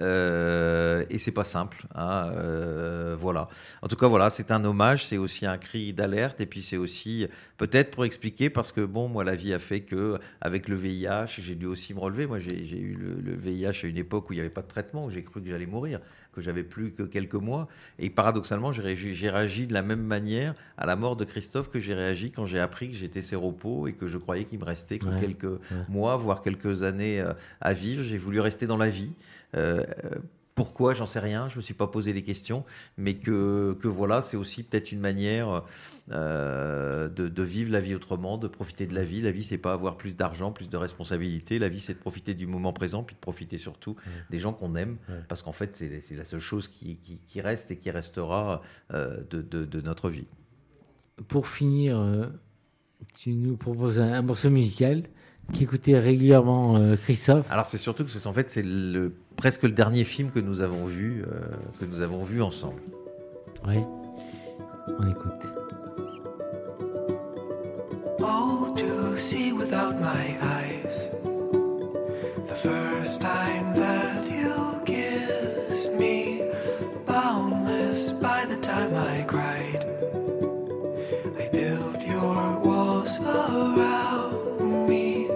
[0.00, 1.86] Euh, et c'est pas simple.
[1.94, 3.48] Hein, euh, voilà.
[3.82, 6.76] En tout cas, voilà, c'est un hommage, c'est aussi un cri d'alerte et puis c'est
[6.76, 7.26] aussi
[7.56, 11.40] peut-être pour expliquer parce que bon, moi, la vie a fait que avec le VIH,
[11.40, 12.26] j'ai dû aussi me relever.
[12.26, 14.68] Moi, j'ai eu le, le, VIH à une époque où il n'y avait pas de
[14.68, 16.00] traitement, où j'ai cru que j'allais mourir
[16.38, 17.68] que j'avais plus que quelques mois.
[17.98, 18.82] Et paradoxalement, j'ai
[19.30, 22.60] réagi, de la même manière à la mort de Christophe que j'ai réagi quand j'ai
[22.60, 26.42] appris que j'étais séropo et que je croyais qu'il me restait que quelques mois, voire
[26.42, 28.02] quelques années euh, à vivre.
[28.02, 29.12] J'ai voulu rester dans la vie.
[29.56, 29.84] Euh,
[30.58, 32.64] pourquoi, j'en sais rien, je ne me suis pas posé les questions,
[32.96, 35.62] mais que, que voilà, c'est aussi peut-être une manière
[36.10, 39.20] euh, de, vivre la vie autrement, de profiter de la vie.
[39.20, 41.60] La vie, c'est pas avoir plus d'argent, plus de responsabilités.
[41.60, 43.94] La vie, c'est de profiter du moment présent, puis de profiter surtout
[44.30, 44.96] des gens qu'on aime,
[45.28, 48.60] parce qu'en fait, c'est la seule chose qui, qui, reste et qui restera
[48.92, 50.26] euh, de, de, notre vie.
[51.28, 52.26] Pour finir, euh,
[53.14, 55.04] tu nous proposes un, morceau musical
[55.52, 57.46] qui écoutait régulièrement Christophe.
[57.48, 60.84] Alors c'est surtout que en fait c'est le presque le dernier film que nous avons
[60.84, 61.24] vu
[61.80, 62.82] que nous avons vu ensemble.
[63.66, 63.76] Oui,
[64.98, 65.42] on écoute.
[68.20, 71.08] Oh, to see without my eyes
[72.48, 76.42] the first time that you kissed me,
[77.06, 79.86] boundless by the time I cried.
[81.38, 85.26] I built your walls around me,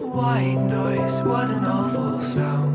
[0.00, 2.73] white noise, what an awful sound.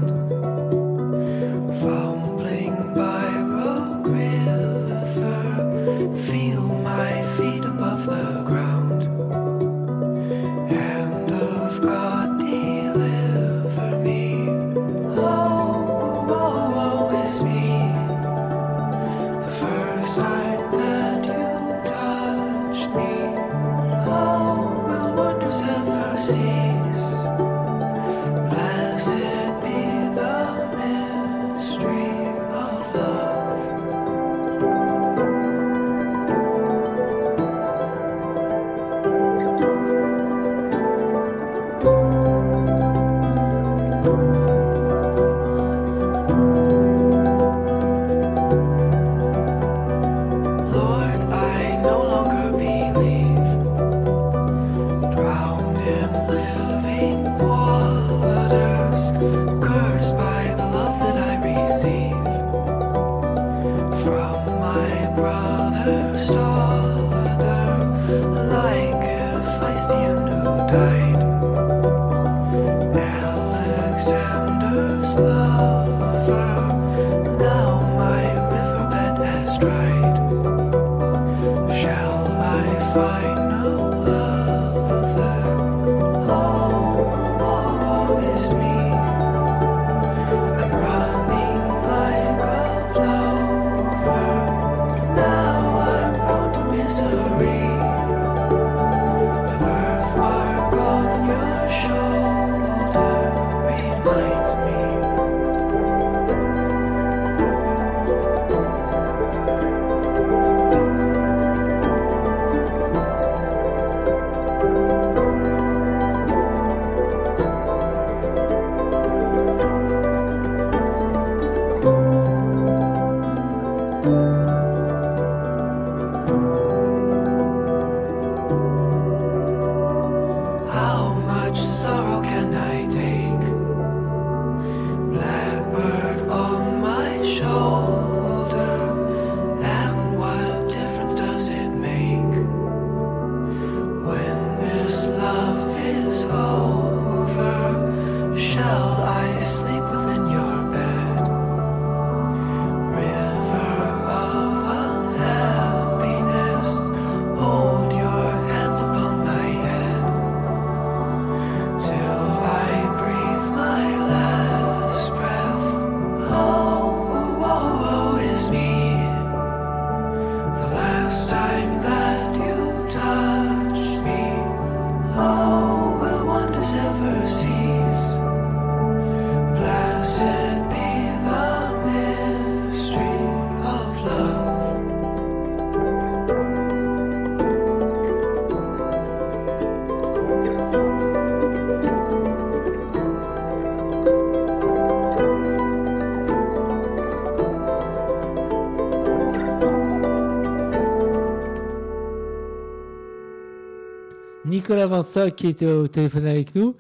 [204.70, 206.76] Nicolas Vansa qui était au téléphone avec nous.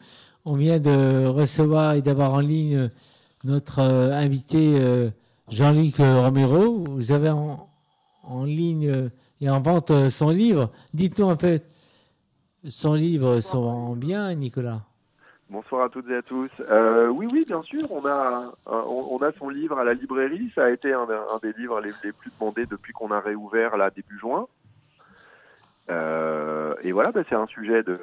[0.46, 2.92] On vient de recevoir et d'avoir en ligne
[3.44, 5.10] notre euh, invité euh,
[5.50, 6.84] Jean-Luc euh, Romero.
[6.88, 7.68] Vous avez en,
[8.44, 9.10] ligne
[9.42, 10.70] et en vente son livre.
[10.94, 11.66] Dites-nous en fait,
[12.68, 14.82] son livre sont bien, Nicolas
[15.50, 16.52] Bonsoir à toutes et à tous.
[17.10, 17.92] oui, oui, bien sûr.
[17.92, 20.52] On a, on, a son livre à la librairie.
[20.54, 21.08] Ça a été un,
[21.42, 24.46] des livres les, les, plus demandés depuis qu'on a réouvert là début juin.
[25.90, 28.00] Euh, et voilà, bah, c'est un sujet de,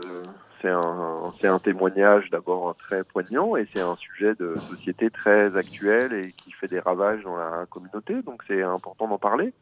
[0.60, 5.56] c'est un, c'est un témoignage d'abord très poignant et c'est un sujet de société très
[5.56, 9.52] actuel et qui fait des ravages dans la communauté, donc c'est important d'en parler.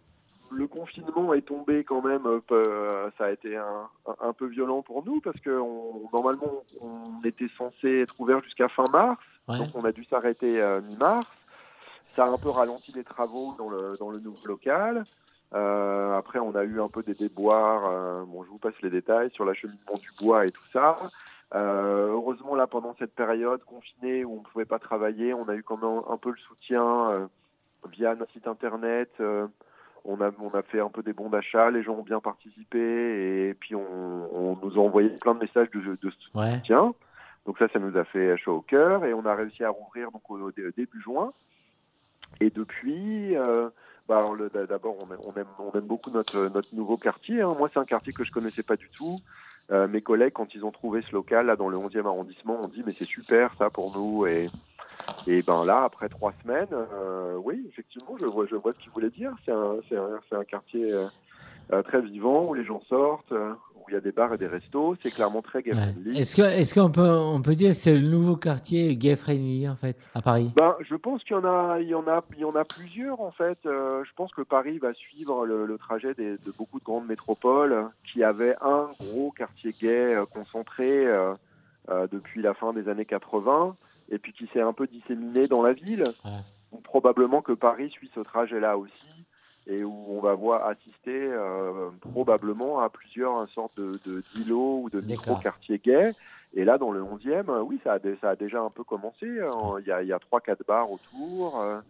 [0.50, 3.88] Le confinement est tombé quand même, euh, ça a été un,
[4.20, 5.50] un, peu violent pour nous parce que
[6.12, 10.80] normalement on était censé être ouvert jusqu'à fin mars, donc on a dû s'arrêter euh,
[10.80, 11.26] mi-mars.
[12.14, 15.04] Ça a un peu ralenti les travaux dans le, dans le nouveau local.
[15.54, 17.88] Euh, après, on a eu un peu des déboires.
[17.90, 20.98] Euh, bon, je vous passe les détails sur l'acheminement du bois et tout ça.
[21.54, 25.54] Euh, heureusement, là, pendant cette période confinée où on ne pouvait pas travailler, on a
[25.54, 27.28] eu quand même un peu le soutien
[27.92, 29.10] via notre site internet.
[30.06, 33.48] On a, on a fait un peu des bons d'achat, les gens ont bien participé
[33.48, 36.94] et puis on, on nous a envoyé plein de messages de, de soutien.
[37.46, 40.10] Donc ça, ça nous a fait chaud au cœur et on a réussi à rouvrir
[40.10, 41.32] donc au, au début juin.
[42.40, 43.70] Et depuis, euh,
[44.08, 44.24] bah,
[44.68, 47.40] D'abord, on, aime, on aime beaucoup notre, notre nouveau quartier.
[47.40, 47.54] Hein.
[47.58, 49.20] Moi, c'est un quartier que je connaissais pas du tout.
[49.70, 52.68] Euh, mes collègues, quand ils ont trouvé ce local là dans le 11e arrondissement, ont
[52.68, 54.26] dit mais c'est super ça pour nous.
[54.26, 54.48] Et,
[55.26, 58.90] et ben là, après trois semaines, euh, oui, effectivement, je vois, je vois ce qu'il
[58.90, 59.32] voulait dire.
[59.44, 61.06] C'est un, un, un, quartier euh,
[61.72, 63.54] euh, très vivant où les gens sortent, euh,
[63.86, 64.96] où il y a des bars et des restos.
[65.02, 66.18] C'est clairement très gay friendly.
[66.18, 69.76] Est-ce est qu'on peut, on peut dire que c'est le nouveau quartier gay friendly en
[69.76, 70.50] fait à Paris?
[70.56, 72.64] Ben, je pense qu'il y en a, il y en a, il y en a
[72.64, 73.58] plusieurs en fait.
[73.66, 77.06] Euh, je pense que Paris va suivre le, le trajet des, de beaucoup de grandes
[77.06, 81.34] métropoles qui avaient un gros quartier gay euh, concentré euh,
[82.10, 83.76] depuis la fin des années 80
[84.10, 86.04] et puis qui s'est un peu disséminé dans la ville.
[86.24, 86.80] Ouais.
[86.82, 89.13] probablement que Paris suit ce trajet-là aussi
[89.66, 94.90] et où on va voir assister euh, probablement à plusieurs sortes de, de d'îlots ou
[94.90, 96.12] de micro-quartiers gays.
[96.56, 99.26] Et là, dans le 11e, euh, oui, ça a, ça a déjà un peu commencé.
[99.40, 99.76] Hein.
[99.80, 101.60] Il y a, il y a 3-4 bars autour.
[101.60, 101.80] Euh.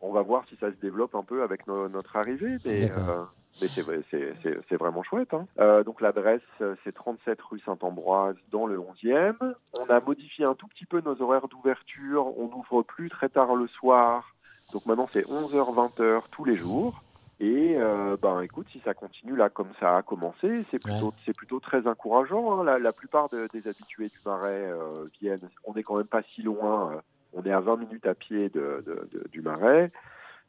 [0.00, 2.58] on va voir si ça se développe un peu avec no, notre arrivée.
[2.64, 3.24] Mais, euh,
[3.60, 5.34] mais c'est, c'est, c'est, c'est vraiment chouette.
[5.34, 5.46] Hein.
[5.58, 6.40] Euh, donc l'adresse,
[6.84, 9.34] c'est 37 rue Saint-Ambroise dans le 11e.
[9.80, 12.38] On a modifié un tout petit peu nos horaires d'ouverture.
[12.38, 14.36] On n'ouvre plus très tard le soir.
[14.72, 17.02] Donc maintenant, c'est 11h, 20h tous les jours.
[17.40, 21.12] Et euh, ben écoute, si ça continue là comme ça a commencé, c'est plutôt ouais.
[21.24, 22.60] c'est plutôt très encourageant.
[22.60, 22.64] Hein.
[22.64, 25.48] La, la, plupart de, des habitués du Marais euh, viennent.
[25.64, 26.92] On n'est quand même pas si loin.
[26.92, 27.00] Euh,
[27.32, 29.90] on est à 20 minutes à pied de, de, de du Marais.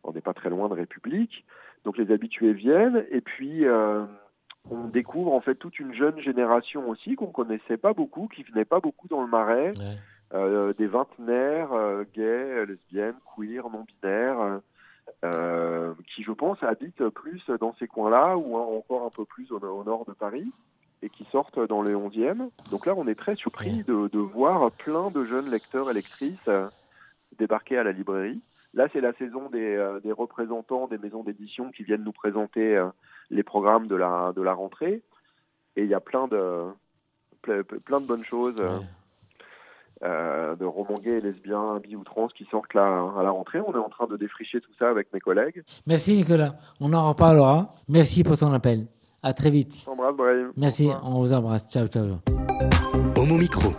[0.03, 1.45] On n'est pas très loin de République.
[1.85, 3.05] Donc les habitués viennent.
[3.09, 3.65] Et puis
[4.69, 8.65] on découvre en fait toute une jeune génération aussi qu'on connaissait pas beaucoup, qui venait
[8.65, 9.71] pas beaucoup dans le Marais.
[9.79, 9.97] Ouais.
[10.33, 14.61] Euh, des vingtenaires euh, gays, lesbiennes, queer, non-binaires,
[15.25, 19.59] euh, qui, je pense, habitent plus dans ces coins-là ou encore un peu plus au,
[19.59, 20.51] au, nord de Paris
[21.01, 22.49] et qui sortent dans le 11e.
[22.69, 26.49] Donc là, on est très surpris de, de voir plein de jeunes lecteurs et lectrices
[27.37, 28.41] débarquer à la librairie.
[28.73, 32.77] Là, c'est la saison des, euh, des, représentants des maisons d'édition qui viennent nous présenter
[32.77, 32.87] euh,
[33.29, 35.01] les programmes de la, de la rentrée.
[35.75, 36.67] Et il y a plein de,
[37.41, 38.59] plein de bonnes choses.
[38.59, 38.85] Ouais
[40.03, 43.59] euh, de romans gays et lesbiens, bi ou trans qui sortent là à la rentrée.
[43.59, 45.63] On est en train de défricher tout ça avec mes collègues.
[45.85, 46.55] Merci Nicolas.
[46.79, 47.75] On en reparlera.
[47.87, 48.87] Merci pour ton appel.
[49.21, 49.85] À très vite.
[49.85, 50.51] Embrasse Brahim.
[50.57, 50.89] Merci.
[51.03, 51.67] On vous embrasse.
[51.69, 52.17] Ciao, ciao.
[53.17, 53.69] Homo micro.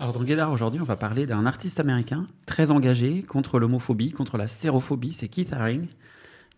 [0.00, 4.36] Alors dans Guédard aujourd'hui, on va parler d'un artiste américain très engagé contre l'homophobie, contre
[4.36, 5.12] la sérophobie.
[5.12, 5.86] C'est Keith Haring.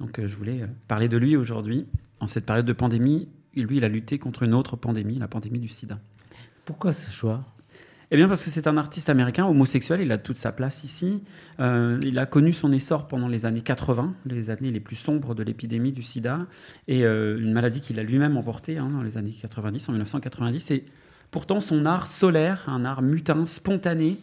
[0.01, 1.86] Donc euh, je voulais parler de lui aujourd'hui
[2.20, 5.58] en cette période de pandémie, lui, il a lutté contre une autre pandémie, la pandémie
[5.58, 5.98] du sida.
[6.64, 7.44] Pourquoi ce choix?
[8.12, 11.22] Eh bien parce que c'est un artiste américain homosexuel, il a toute sa place ici.
[11.58, 15.34] Euh, il a connu son essor pendant les années 80, les années les plus sombres
[15.34, 16.46] de l'épidémie du sida,
[16.86, 20.70] et euh, une maladie qu'il a lui-même emportée hein, dans les années 90, en 1990.
[20.70, 20.84] Et
[21.32, 24.18] pourtant son art solaire, un art mutin, spontané,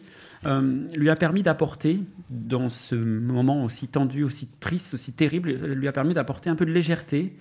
[0.46, 5.88] euh, lui a permis d'apporter, dans ce moment aussi tendu, aussi triste, aussi terrible, lui
[5.88, 7.36] a permis d'apporter un peu de légèreté,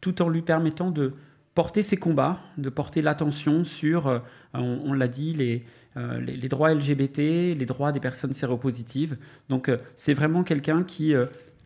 [0.00, 1.14] tout en lui permettant de
[1.54, 4.18] porter ses combats, de porter l'attention sur, euh,
[4.54, 5.60] on, l'a dit,
[5.96, 9.16] euh, les, les, droits LGBT, les droits des personnes séropositives.
[9.48, 11.14] Donc euh, c'est vraiment quelqu'un qui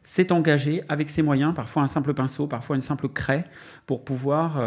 [0.03, 3.45] s'est engagé avec ses moyens, parfois un simple pinceau, parfois une simple craie,
[3.87, 4.63] pour pouvoir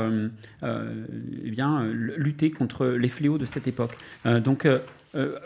[0.62, 3.98] eh bien, lutter contre les fléaux de cette époque.
[4.26, 4.68] donc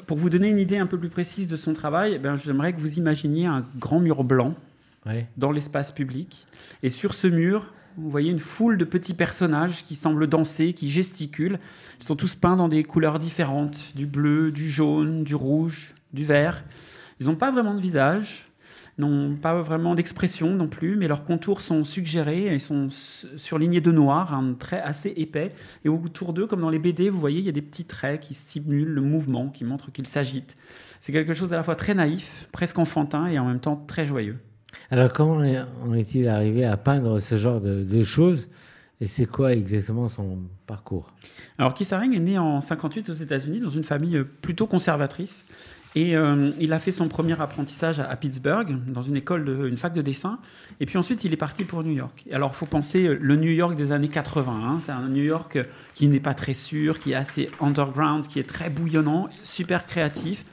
[0.08, 2.80] pour vous donner une idée un peu plus précise de son travail, eh j'aimerais que
[2.80, 4.56] vous imaginiez un grand mur blanc
[5.38, 6.48] dans l'espace public.
[6.82, 10.90] Et sur ce mur, vous voyez une foule de petits personnages qui semblent danser, qui
[10.90, 11.60] gesticulent.
[12.00, 16.26] Ils sont tous peints dans des couleurs différentes, du bleu, du jaune, du rouge, du
[16.26, 16.64] vert.
[17.20, 18.50] Ils n'ont pas vraiment de visage,
[18.98, 22.90] n'ont pas vraiment d'expression non plus, mais leurs contours sont suggérés et sont
[23.38, 25.50] surlignés de noir, un trait assez épais.
[25.86, 28.22] Et autour d'eux, comme dans les BD, vous voyez, il y a des petits traits
[28.22, 30.58] qui simulent le mouvement, qui montrent qu'ils s'agitent.
[31.00, 34.06] C'est quelque chose à la fois très naïf, presque enfantin et en même temps très
[34.06, 34.38] joyeux.
[34.92, 35.42] Alors, comment
[35.84, 38.48] on est-il arrivé à peindre ce genre de, choses
[39.02, 41.12] et c'est quoi exactement son parcours?
[41.58, 45.46] Alors, Keith Haring est né en 58 aux États-Unis dans une famille plutôt conservatrice.
[45.96, 49.78] Et euh, il a fait son premier apprentissage à, Pittsburgh, dans une école, de, une
[49.78, 50.40] fac de dessin.
[50.80, 52.26] Et puis ensuite, il est parti pour New York.
[52.32, 54.52] Alors, il faut penser le New York des années 80.
[54.54, 54.80] Hein.
[54.84, 55.60] C'est un New York
[55.94, 60.46] qui n'est pas très sûr, qui est assez underground, qui est très bouillonnant, super créatif.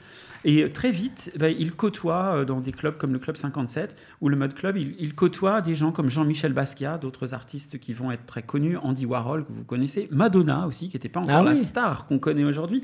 [0.43, 4.29] Et très vite, ben, il côtoie euh, dans des clubs comme le Club 57 ou
[4.29, 8.25] le Mud Club, il, côtoie des gens comme Jean-Michel Basquiat, d'autres artistes qui vont être
[8.25, 11.55] très connus, Andy Warhol que vous connaissez, Madonna aussi, qui n'était pas encore ah la
[11.55, 12.83] star qu'on connaît aujourd'hui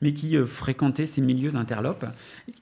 [0.00, 2.06] mais qui euh, fréquentait ces milieux interlopes.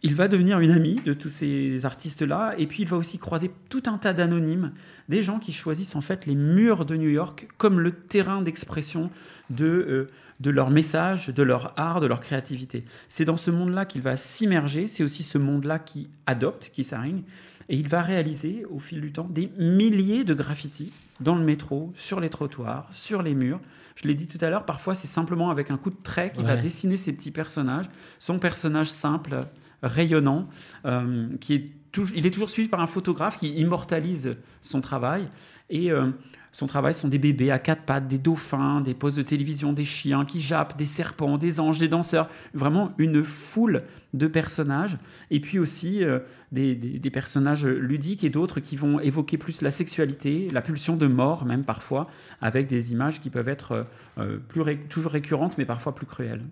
[0.03, 3.51] Il va devenir une amie de tous ces artistes-là, et puis il va aussi croiser
[3.68, 4.72] tout un tas d'anonymes,
[5.09, 9.11] des gens qui choisissent en fait les murs de New York comme le terrain d'expression
[9.51, 10.11] de, euh,
[10.43, 12.84] de leur message, de leur art, de leur créativité.
[13.09, 17.22] C'est dans ce monde-là qu'il va s'immerger, c'est aussi ce monde-là qui adopte, qui s'arrigne,
[17.68, 21.93] et il va réaliser au fil du temps des milliers de graffitis dans le métro,
[21.95, 23.61] sur les trottoirs, sur les murs.
[23.95, 26.45] Je l'ai dit tout à l'heure, parfois c'est simplement avec un coup de trait qu'il
[26.45, 27.86] va dessiner ces petits personnages.
[28.18, 29.40] Son personnage simple,
[29.82, 30.49] rayonnant,
[30.84, 31.70] euh, qui est
[32.14, 35.28] il est toujours suivi par un photographe qui immortalise son travail.
[35.68, 36.11] Et euh,
[36.53, 39.86] son travail sont des bébés à quatre pattes, des dauphins, des poses de télévision, des
[39.86, 42.28] chiens qui jappent, des serpents, des anges, des danseurs.
[42.53, 43.82] Vraiment une foule
[44.12, 44.98] de personnages.
[45.30, 46.18] Et puis aussi euh,
[46.53, 46.76] des,
[47.11, 51.64] personnages ludiques et d'autres qui vont évoquer plus la sexualité, la pulsion de mort même
[51.64, 52.09] parfois,
[52.42, 53.86] avec des images qui peuvent être
[54.18, 56.42] euh, plus toujours récurrentes mais parfois plus cruelles.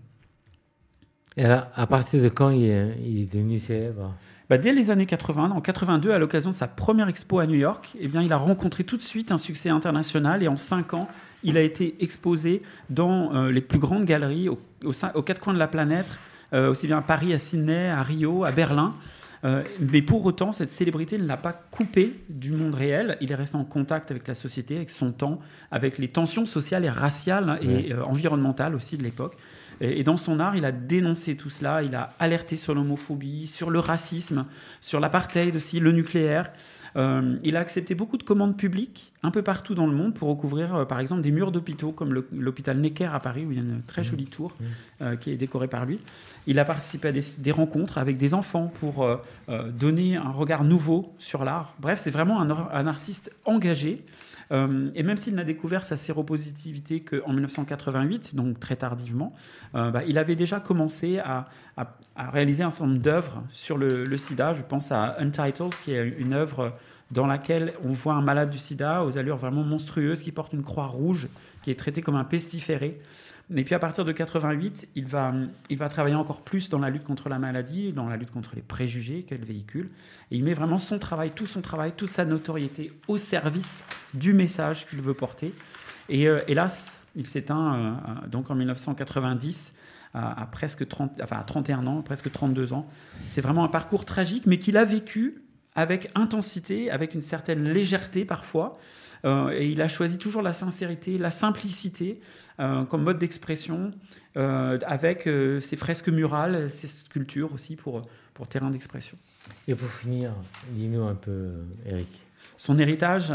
[1.41, 4.13] Et alors, à partir de quand il est devenu célèbre?
[4.51, 7.55] Bah, dès les années 80, en 82, à l'occasion de sa première expo à New
[7.55, 10.93] York, eh bien, il a rencontré tout de suite un succès international et en cinq
[10.93, 11.09] ans,
[11.43, 12.61] il a été exposé
[12.91, 16.05] dans euh, les plus grandes galeries aux, quatre coins de la planète,
[16.53, 18.95] euh, aussi bien à Paris, à Sydney, à Rio, à Berlin.
[19.47, 23.17] Euh, mais pour autant, cette célébrité ne l'a pas coupé du monde réel.
[23.23, 26.85] Il est resté en contact avec la société, avec son temps, avec les tensions sociales
[26.85, 29.39] et raciales et environnementales aussi de l'époque.
[29.81, 33.71] Et, dans son art, il a dénoncé tout cela, il a alerté sur l'homophobie, sur
[33.71, 34.47] le racisme,
[34.81, 36.51] sur l'apartheid aussi, le nucléaire.
[36.97, 40.29] Euh, il a accepté beaucoup de commandes publiques un peu partout dans le monde pour
[40.29, 43.61] recouvrir, euh, par exemple, des murs d'hôpitaux, comme l'hôpital Necker à Paris, où il y
[43.61, 44.29] a une très jolie mmh.
[44.29, 44.65] tour mmh.
[45.03, 46.01] Euh, qui est décorée par lui.
[46.47, 49.07] Il a participé à des, rencontres avec des enfants pour
[49.49, 51.75] donner un regard nouveau sur l'art.
[51.79, 54.03] Bref, c'est vraiment un, un, artiste engagé.
[54.53, 59.33] Euh, et même s'il n'a découvert sa séropositivité qu'en 1988, donc très tardivement,
[59.75, 61.49] euh, bah, il avait déjà commencé à,
[62.17, 64.53] réaliser un certain nombre d'œuvres sur le, sida.
[64.53, 66.75] Je pense à Untitled, qui est une œuvre
[67.11, 70.63] dans laquelle on voit un malade du sida aux allures vraiment monstrueuses qui porte une
[70.63, 71.29] croix rouge,
[71.63, 72.99] qui est traité comme un pestiféré.
[73.55, 75.33] Et puis à partir de 88, il va,
[75.71, 78.53] il va travailler encore plus dans la lutte contre la maladie, dans la lutte contre
[78.55, 79.91] les préjugés qu'elle véhicule.
[80.31, 83.85] Et il met vraiment son travail, tout son travail, toute sa notoriété au service
[84.15, 85.53] du message qu'il veut porter.
[86.09, 89.75] Et euh, hélas, il s'éteint euh, donc en 1990
[90.15, 92.89] à, presque 30, enfin à 31 ans, presque 32 ans.
[93.27, 95.43] C'est vraiment un parcours tragique, mais qu'il a vécu
[95.75, 98.77] avec intensité, avec une certaine légèreté parfois.
[99.25, 102.50] Euh, et il a choisi toujours la sincérité, la simplicité euh,
[102.89, 103.93] comme mode d'expression,
[104.37, 105.29] euh, avec
[105.61, 109.17] ses fresques murales, ses sculptures aussi pour, pour terrain d'expression.
[109.67, 110.33] Et pour finir,
[110.71, 111.51] dis-nous un peu,
[111.87, 112.23] Eric.
[112.57, 113.33] son héritage,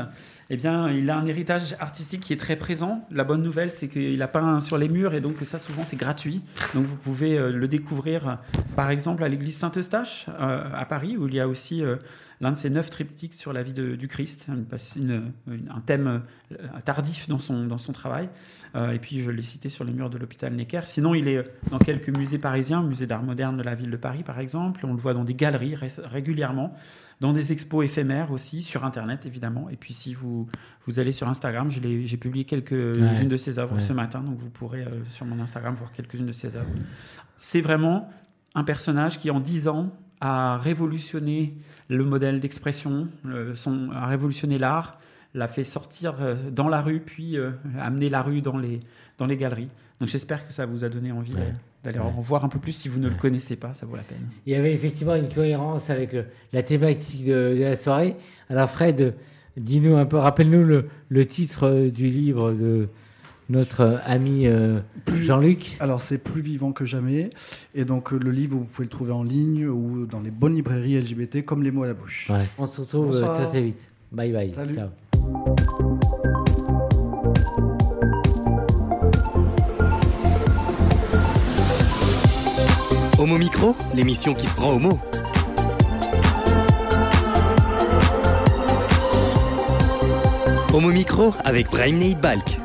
[0.49, 3.05] eh bien, il a un héritage artistique qui est très présent.
[3.09, 5.95] La bonne nouvelle, c'est qu'il a peint sur les murs et donc ça, souvent, c'est
[5.95, 6.41] gratuit.
[6.73, 8.37] Donc, vous pouvez euh, le découvrir,
[8.75, 11.95] par exemple, à l'église Saint-Eustache euh, à Paris, où il y a aussi euh,
[12.41, 16.21] l'un de ses neuf triptyques sur la vie du Christ, un thème
[16.83, 18.29] tardif dans son, dans son travail.
[18.75, 20.81] et puis, je l'ai cité sur les murs de l'hôpital Necker.
[20.85, 24.23] Sinon, il est dans quelques musées parisiens, musée d'art moderne de la ville de Paris,
[24.23, 24.85] par exemple.
[24.85, 26.75] On le voit dans des galeries régulièrement
[27.21, 29.69] dans des expos éphémères aussi, sur Internet évidemment.
[29.69, 30.47] Et puis si vous,
[30.85, 34.83] vous allez sur Instagram, j'ai publié quelques-unes de ses œuvres ce matin, donc vous pourrez
[34.83, 36.69] euh, sur mon Instagram voir quelques-unes de ses œuvres.
[37.37, 38.09] C'est vraiment
[38.53, 39.91] un personnage qui en 10 ans
[40.25, 41.53] a révolutionné
[41.87, 43.07] le modèle d'expression,
[43.93, 44.99] a révolutionné l'art,
[45.35, 48.79] l'a fait sortir euh, dans la rue, puis euh, amener la rue dans les,
[49.17, 49.69] dans les galeries.
[49.99, 51.35] Donc j'espère que ça vous a donné envie
[51.83, 52.71] d'aller en voir un peu plus.
[52.71, 54.27] Si vous ne le connaissez pas, ça vaut la peine.
[54.45, 56.15] Il y avait effectivement une cohérence avec
[56.51, 58.15] la thématique de, la soirée.
[58.49, 59.13] Alors Fred,
[59.57, 62.89] dis-nous un peu, rappelle-nous le, titre euh, du livre de
[63.49, 64.47] notre ami
[65.21, 65.77] Jean-Luc.
[65.79, 67.29] Alors c'est Plus vivant que jamais.
[67.73, 70.95] Et donc le livre, vous pouvez le trouver en ligne ou dans les bonnes librairies
[70.95, 72.31] LGBT comme les mots à la bouche.
[72.57, 73.89] On se retrouve très très vite.
[74.11, 74.53] Bye bye.
[74.55, 74.75] Salut.
[74.75, 74.89] Ciao.
[83.17, 84.99] Homo Micro, l'émission qui se prend au mot.
[90.73, 92.64] Homo Micro avec Brahim Balk.